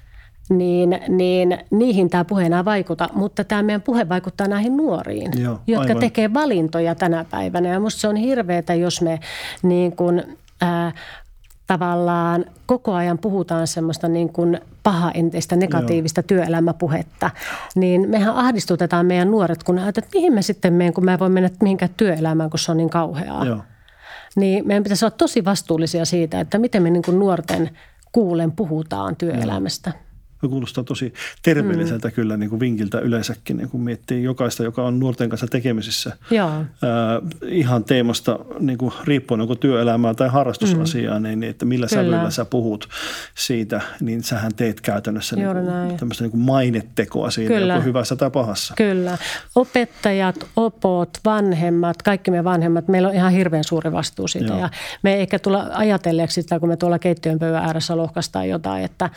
[0.48, 3.08] niin, niin niihin tämä puhe enää vaikuta.
[3.14, 6.00] Mutta tämä meidän puhe vaikuttaa näihin nuoriin, Joo, jotka aivan.
[6.00, 7.68] tekee valintoja tänä päivänä.
[7.68, 9.20] Ja minusta se on hirveätä, jos me
[9.62, 10.92] niin kuin, ää,
[11.66, 16.26] tavallaan koko ajan puhutaan semmoista niin kuin pahaenteistä negatiivista Joo.
[16.26, 17.30] työelämäpuhetta,
[17.74, 21.32] niin mehän ahdistutetaan meidän nuoret, kun ajatellaan, että mihin me sitten menen, kun mä voin
[21.32, 23.44] mennä mihinkään työelämään, kun se on niin kauheaa.
[23.44, 23.58] Joo.
[24.36, 27.70] Niin meidän pitäisi olla tosi vastuullisia siitä, että miten me niin kuin nuorten
[28.12, 29.90] kuulen puhutaan työelämästä.
[29.94, 30.03] Joo
[30.48, 32.14] kuulostaa tosi terveelliseltä mm.
[32.14, 36.16] kyllä niin kuin vinkiltä yleensäkin, niin kun miettii jokaista, joka on nuorten kanssa tekemisissä.
[36.38, 41.22] Ää, ihan teemasta niin kuin riippuen onko työelämää tai harrastusasiaa, mm.
[41.22, 42.02] niin, niin että millä kyllä.
[42.02, 42.88] sävyllä sä puhut
[43.34, 47.74] siitä, niin sähän teet käytännössä niin kuin, tämmöistä niin kuin mainetekoa siinä, kyllä.
[47.74, 48.74] joko hyvässä tai pahassa.
[48.76, 49.18] Kyllä.
[49.54, 54.46] Opettajat, opot, vanhemmat, kaikki me vanhemmat, meillä on ihan hirveän suuri vastuu siitä.
[54.46, 54.58] Joo.
[54.58, 54.70] Ja
[55.02, 59.10] me ei ehkä tulla ajatelleeksi sitä, kun me tuolla keittiön pöydän ääressä lohkaistaan jotain, että,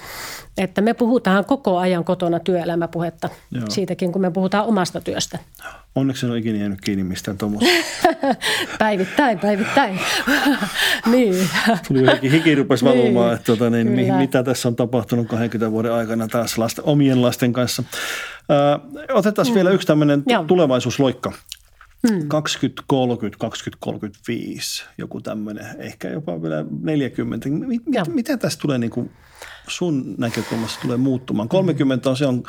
[0.57, 3.29] että me puhutaan puhutaan koko ajan kotona työelämäpuhetta.
[3.51, 3.63] Joo.
[3.69, 5.39] Siitäkin, kun me puhutaan omasta työstä.
[5.95, 7.69] Onneksi en ole ikinä jäänyt kiinni mistään tuommoista.
[8.79, 9.99] päivittäin, päivittäin.
[11.11, 11.49] niin.
[11.87, 13.35] Tuli jotenkin hiki rupesi valumaan, niin.
[13.35, 17.53] että tota, niin, mi, mitä tässä on tapahtunut 20 vuoden aikana taas lasten, omien lasten
[17.53, 17.83] kanssa.
[18.51, 19.53] Ö, otetaan mm.
[19.53, 21.33] vielä yksi tämmöinen tulevaisuusloikka.
[22.11, 22.27] Mm.
[22.27, 27.49] 2030, 2035, joku tämmöinen, ehkä jopa vielä 40.
[27.49, 29.11] Mit, mit, mitä tästä tulee niin kuin
[29.67, 31.49] sun näkökulmassa tulee muuttumaan?
[31.49, 32.43] 30 on se on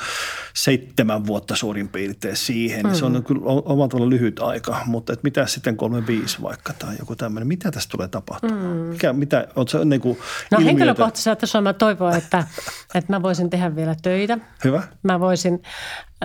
[0.55, 2.87] seitsemän vuotta suurin piirtein siihen.
[2.87, 2.95] Mm.
[2.95, 7.17] Se on kyllä omalla tavalla lyhyt aika, mutta et mitä sitten 35 vaikka tai joku
[7.17, 7.49] tämmöinen.
[7.49, 8.77] Mitä tästä tulee tapahtumaan?
[8.77, 8.77] Mm.
[8.77, 10.19] Mikä, mitä, se niin kuin
[10.51, 12.45] no henkilökohtaisesti mä toivon, että,
[12.95, 14.39] että mä voisin tehdä vielä töitä.
[14.65, 14.83] Hyvä.
[15.03, 15.63] Mä voisin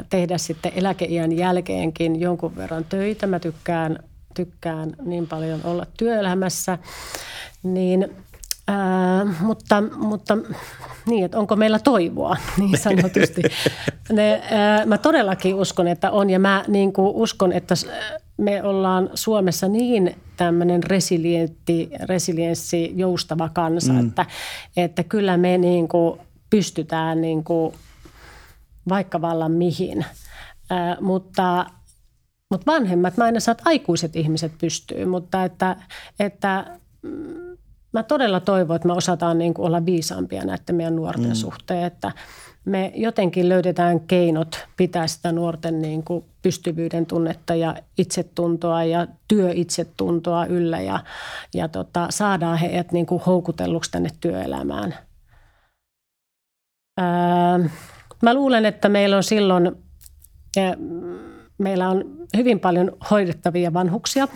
[0.10, 3.28] tehdä sitten eläkeiän jälkeenkin jonkun verran töitä.
[3.28, 4.00] Mä tykkään,
[4.34, 6.78] tykkään niin paljon olla työelämässä.
[7.64, 8.16] Niin
[8.68, 10.38] Ää, mutta, mutta
[11.06, 13.42] niin, että onko meillä toivoa niin sanotusti.
[14.12, 17.76] Ne, ää, mä todellakin uskon, että on ja mä niin kuin uskon, että
[18.38, 24.08] me ollaan Suomessa niin tämmöinen resilientti, resilienssi, joustava kansa, mm.
[24.08, 24.26] että,
[24.78, 27.74] että kyllä me niin kuin pystytään niin kuin
[28.90, 30.06] vaikka vallan mihin.
[30.70, 31.66] Ää, mutta,
[32.52, 35.76] mutta vanhemmat, mä aina että aikuiset ihmiset pystyy, mutta että,
[36.20, 37.53] että mm,
[37.94, 41.34] mä todella toivon, että me osataan niin kuin olla viisaampia näiden meidän nuorten mm.
[41.34, 42.12] suhteen, että
[42.66, 50.46] me jotenkin löydetään keinot pitää sitä nuorten niin kuin pystyvyyden tunnetta ja itsetuntoa ja työitsetuntoa
[50.46, 51.00] yllä ja,
[51.54, 54.96] ja tota, saadaan heidät niin kuin houkutelluksi tänne työelämään.
[56.98, 57.60] Ää,
[58.22, 59.72] mä luulen, että meillä on silloin
[61.58, 62.04] meillä on
[62.38, 64.28] hyvin paljon hoidettavia vanhuksia,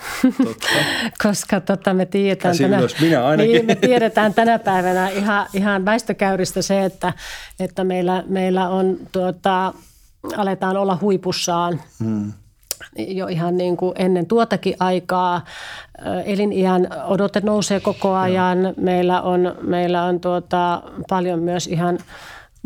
[1.23, 3.51] koska tota, me tiedetään tänä, minä ainakin.
[3.51, 7.13] Niin, me tiedetään tänä päivänä ihan, ihan väestökäyristä se, että,
[7.59, 9.73] että meillä, meillä on tuota,
[10.37, 11.81] aletaan olla huipussaan.
[12.03, 12.33] Hmm
[12.97, 15.43] jo ihan niin kuin ennen tuotakin aikaa.
[16.25, 18.63] Eliniän odote nousee koko ajan.
[18.63, 18.73] Joo.
[18.77, 21.97] Meillä on, meillä on tuota, paljon myös ihan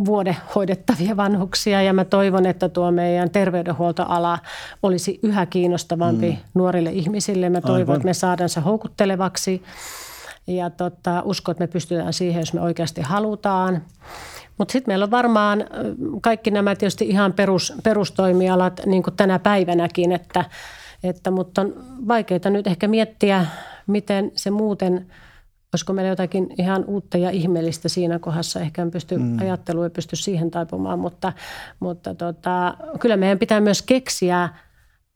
[0.06, 4.40] vuodehoidettavia vanhuksia ja mä toivon, että tuo meidän terveydenhuoltoala
[4.84, 6.38] olisi yhä kiinnostavampi mm.
[6.54, 7.50] nuorille ihmisille.
[7.50, 7.96] Mä toivon, Aivan.
[7.96, 9.64] että me saadaan se houkuttelevaksi
[10.48, 13.82] ja tota, uskon, että me pystytään siihen, jos me oikeasti halutaan.
[14.58, 15.66] Mutta sitten meillä on varmaan
[16.22, 20.46] kaikki nämä tietysti ihan perus, perustoimialat niin kuin tänä päivänäkin, että,
[21.04, 21.74] että, mutta on
[22.08, 23.46] vaikeita nyt ehkä miettiä,
[23.88, 25.06] miten se muuten,
[25.74, 29.40] olisiko meillä jotakin ihan uutta ja ihmeellistä siinä kohdassa, ehkä en pysty, mm.
[29.40, 31.34] ajattelu ei pysty siihen taipumaan, mutta,
[31.80, 34.50] mutta tota, kyllä meidän pitää myös keksiä–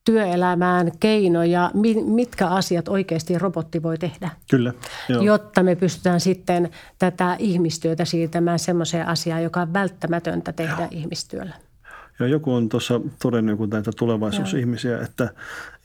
[0.05, 1.71] työelämään keinoja,
[2.05, 4.29] mitkä asiat oikeasti robotti voi tehdä.
[4.49, 4.73] Kyllä.
[5.09, 5.23] Joo.
[5.23, 10.87] Jotta me pystytään sitten tätä ihmistyötä siirtämään semmoiseen asiaan, joka on välttämätöntä tehdä joo.
[10.91, 11.53] ihmistyöllä.
[12.19, 15.29] Ja joku on tuossa todennut, näitä tulevaisuusihmisiä, että,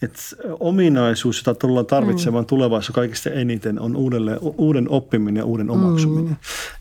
[0.03, 0.19] että
[0.61, 2.47] ominaisuus, jota tullaan tarvitsemaan mm.
[2.47, 6.31] tulevaisuudessa kaikista eniten, on uudelle, uuden oppiminen ja uuden omaksuminen.
[6.31, 6.37] Mm.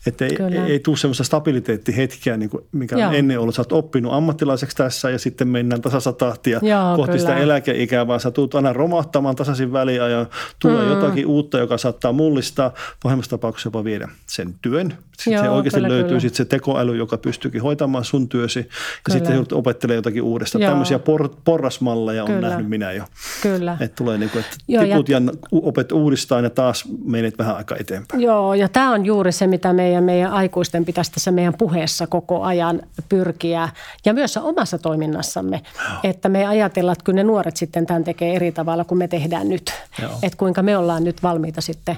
[0.06, 3.12] Että ei, ei, ei tule semmoista stabiliteettihetkiä, niin kuin mikä on Joo.
[3.12, 3.54] ennen ollut.
[3.54, 7.20] Sä oot oppinut ammattilaiseksi tässä ja sitten mennään tasassa tahtia Joo, kohti kyllä.
[7.20, 10.26] sitä eläkeikää, vaan sä tulet aina romahtamaan tasaisin väliajoin.
[10.58, 10.90] Tulee mm.
[10.90, 14.94] jotakin uutta, joka saattaa mullistaa, pahimmassa tapauksessa jopa viedä sen työn.
[15.16, 16.20] Sitten Joo, se oikeasti kyllä, löytyy kyllä.
[16.20, 18.58] Sitten se tekoäly, joka pystyykin hoitamaan sun työsi.
[18.58, 18.64] Ja
[19.04, 19.18] kyllä.
[19.18, 20.58] sitten joudut opettelemaan jotakin uudesta.
[20.58, 20.70] Joo.
[20.70, 22.48] Tämmöisiä por, porrasmalleja on Kyllä.
[22.48, 23.04] nähnyt minä jo.
[23.42, 23.76] Kyllä.
[23.80, 27.56] Että tulee niin kuin, että Joo, tiput ja, ja opet uudistaan ja taas menet vähän
[27.56, 28.22] aika eteenpäin.
[28.22, 32.42] Joo, ja tämä on juuri se, mitä meidän, meidän aikuisten pitäisi tässä meidän puheessa koko
[32.42, 33.68] ajan pyrkiä.
[34.04, 35.62] Ja myös omassa toiminnassamme.
[35.78, 35.98] Joo.
[36.02, 39.48] Että me ajatellaan, että kyllä ne nuoret sitten tämän tekee eri tavalla kuin me tehdään
[39.48, 39.72] nyt.
[40.02, 40.12] Joo.
[40.22, 41.96] Että kuinka me ollaan nyt valmiita sitten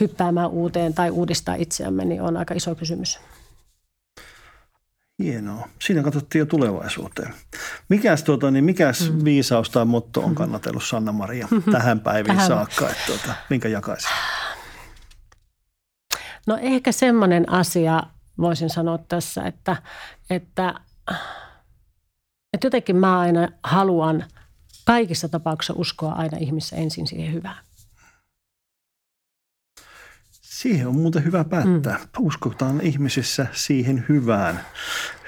[0.00, 3.18] hyppäämään uuteen tai uudistaa itseämme, niin on aika iso kysymys.
[5.22, 5.68] Hienoa.
[5.78, 7.34] Siinä katsottiin jo tulevaisuuteen.
[7.88, 9.24] Mikäs, tuota, niin mikäs mm.
[9.24, 11.72] viisaus tai motto on kannatellut Sanna-Maria mm-hmm.
[11.72, 12.48] tähän päiviin tähän.
[12.48, 12.90] saakka?
[12.90, 14.10] Että, tuota, minkä jakaisin?
[16.46, 18.02] No ehkä semmoinen asia
[18.38, 19.76] voisin sanoa tässä, että,
[20.30, 20.74] että,
[22.52, 24.24] että jotenkin mä aina haluan
[24.84, 27.56] kaikissa tapauksissa uskoa aina ihmissä ensin siihen hyvään.
[30.60, 31.98] Siihen on muuten hyvä päättää.
[31.98, 32.26] Mm.
[32.26, 34.60] Uskotaan ihmisissä siihen hyvään.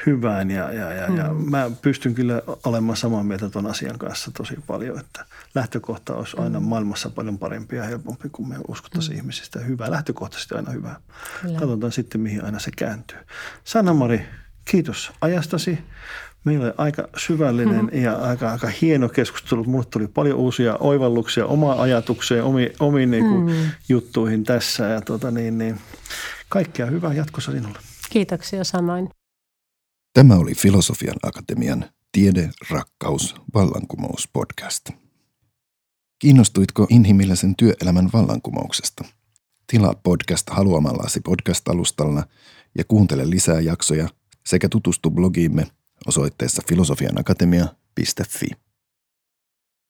[0.07, 1.17] hyvään ja, ja, ja, mm.
[1.17, 5.25] ja mä pystyn kyllä olemaan samaa mieltä tuon asian kanssa tosi paljon, että
[5.55, 6.67] lähtökohta olisi aina mm.
[6.67, 9.21] maailmassa paljon parempi ja helpompi, kun me uskottaisiin mm.
[9.21, 9.91] ihmisistä hyvää.
[9.91, 11.01] Lähtökohtaisesti aina hyvää.
[11.43, 11.59] Kyllä.
[11.59, 13.19] Katsotaan sitten, mihin aina se kääntyy.
[13.65, 14.27] Sanna-Mari,
[14.65, 15.79] kiitos ajastasi.
[16.45, 18.03] Meillä oli aika syvällinen mm-hmm.
[18.03, 19.65] ja aika, aika hieno keskustelu.
[19.65, 23.71] Mulle tuli paljon uusia oivalluksia, omaa ajatuksia, omiin, omiin niin kuin mm-hmm.
[23.89, 24.85] juttuihin tässä.
[24.85, 25.81] Ja tota niin, niin,
[26.49, 27.79] kaikkea hyvää jatkossa sinulle.
[28.11, 29.09] Kiitoksia samoin.
[30.15, 34.91] Tämä oli Filosofian Akatemian Tiede, rakkaus, vallankumous podcast.
[36.19, 39.05] Kiinnostuitko inhimillisen työelämän vallankumouksesta?
[39.67, 42.25] Tilaa podcast haluamallasi podcast-alustalla
[42.79, 44.09] ja kuuntele lisää jaksoja
[44.47, 45.67] sekä tutustu blogiimme–
[46.07, 48.47] osoitteessa filosofianakatemia.fi.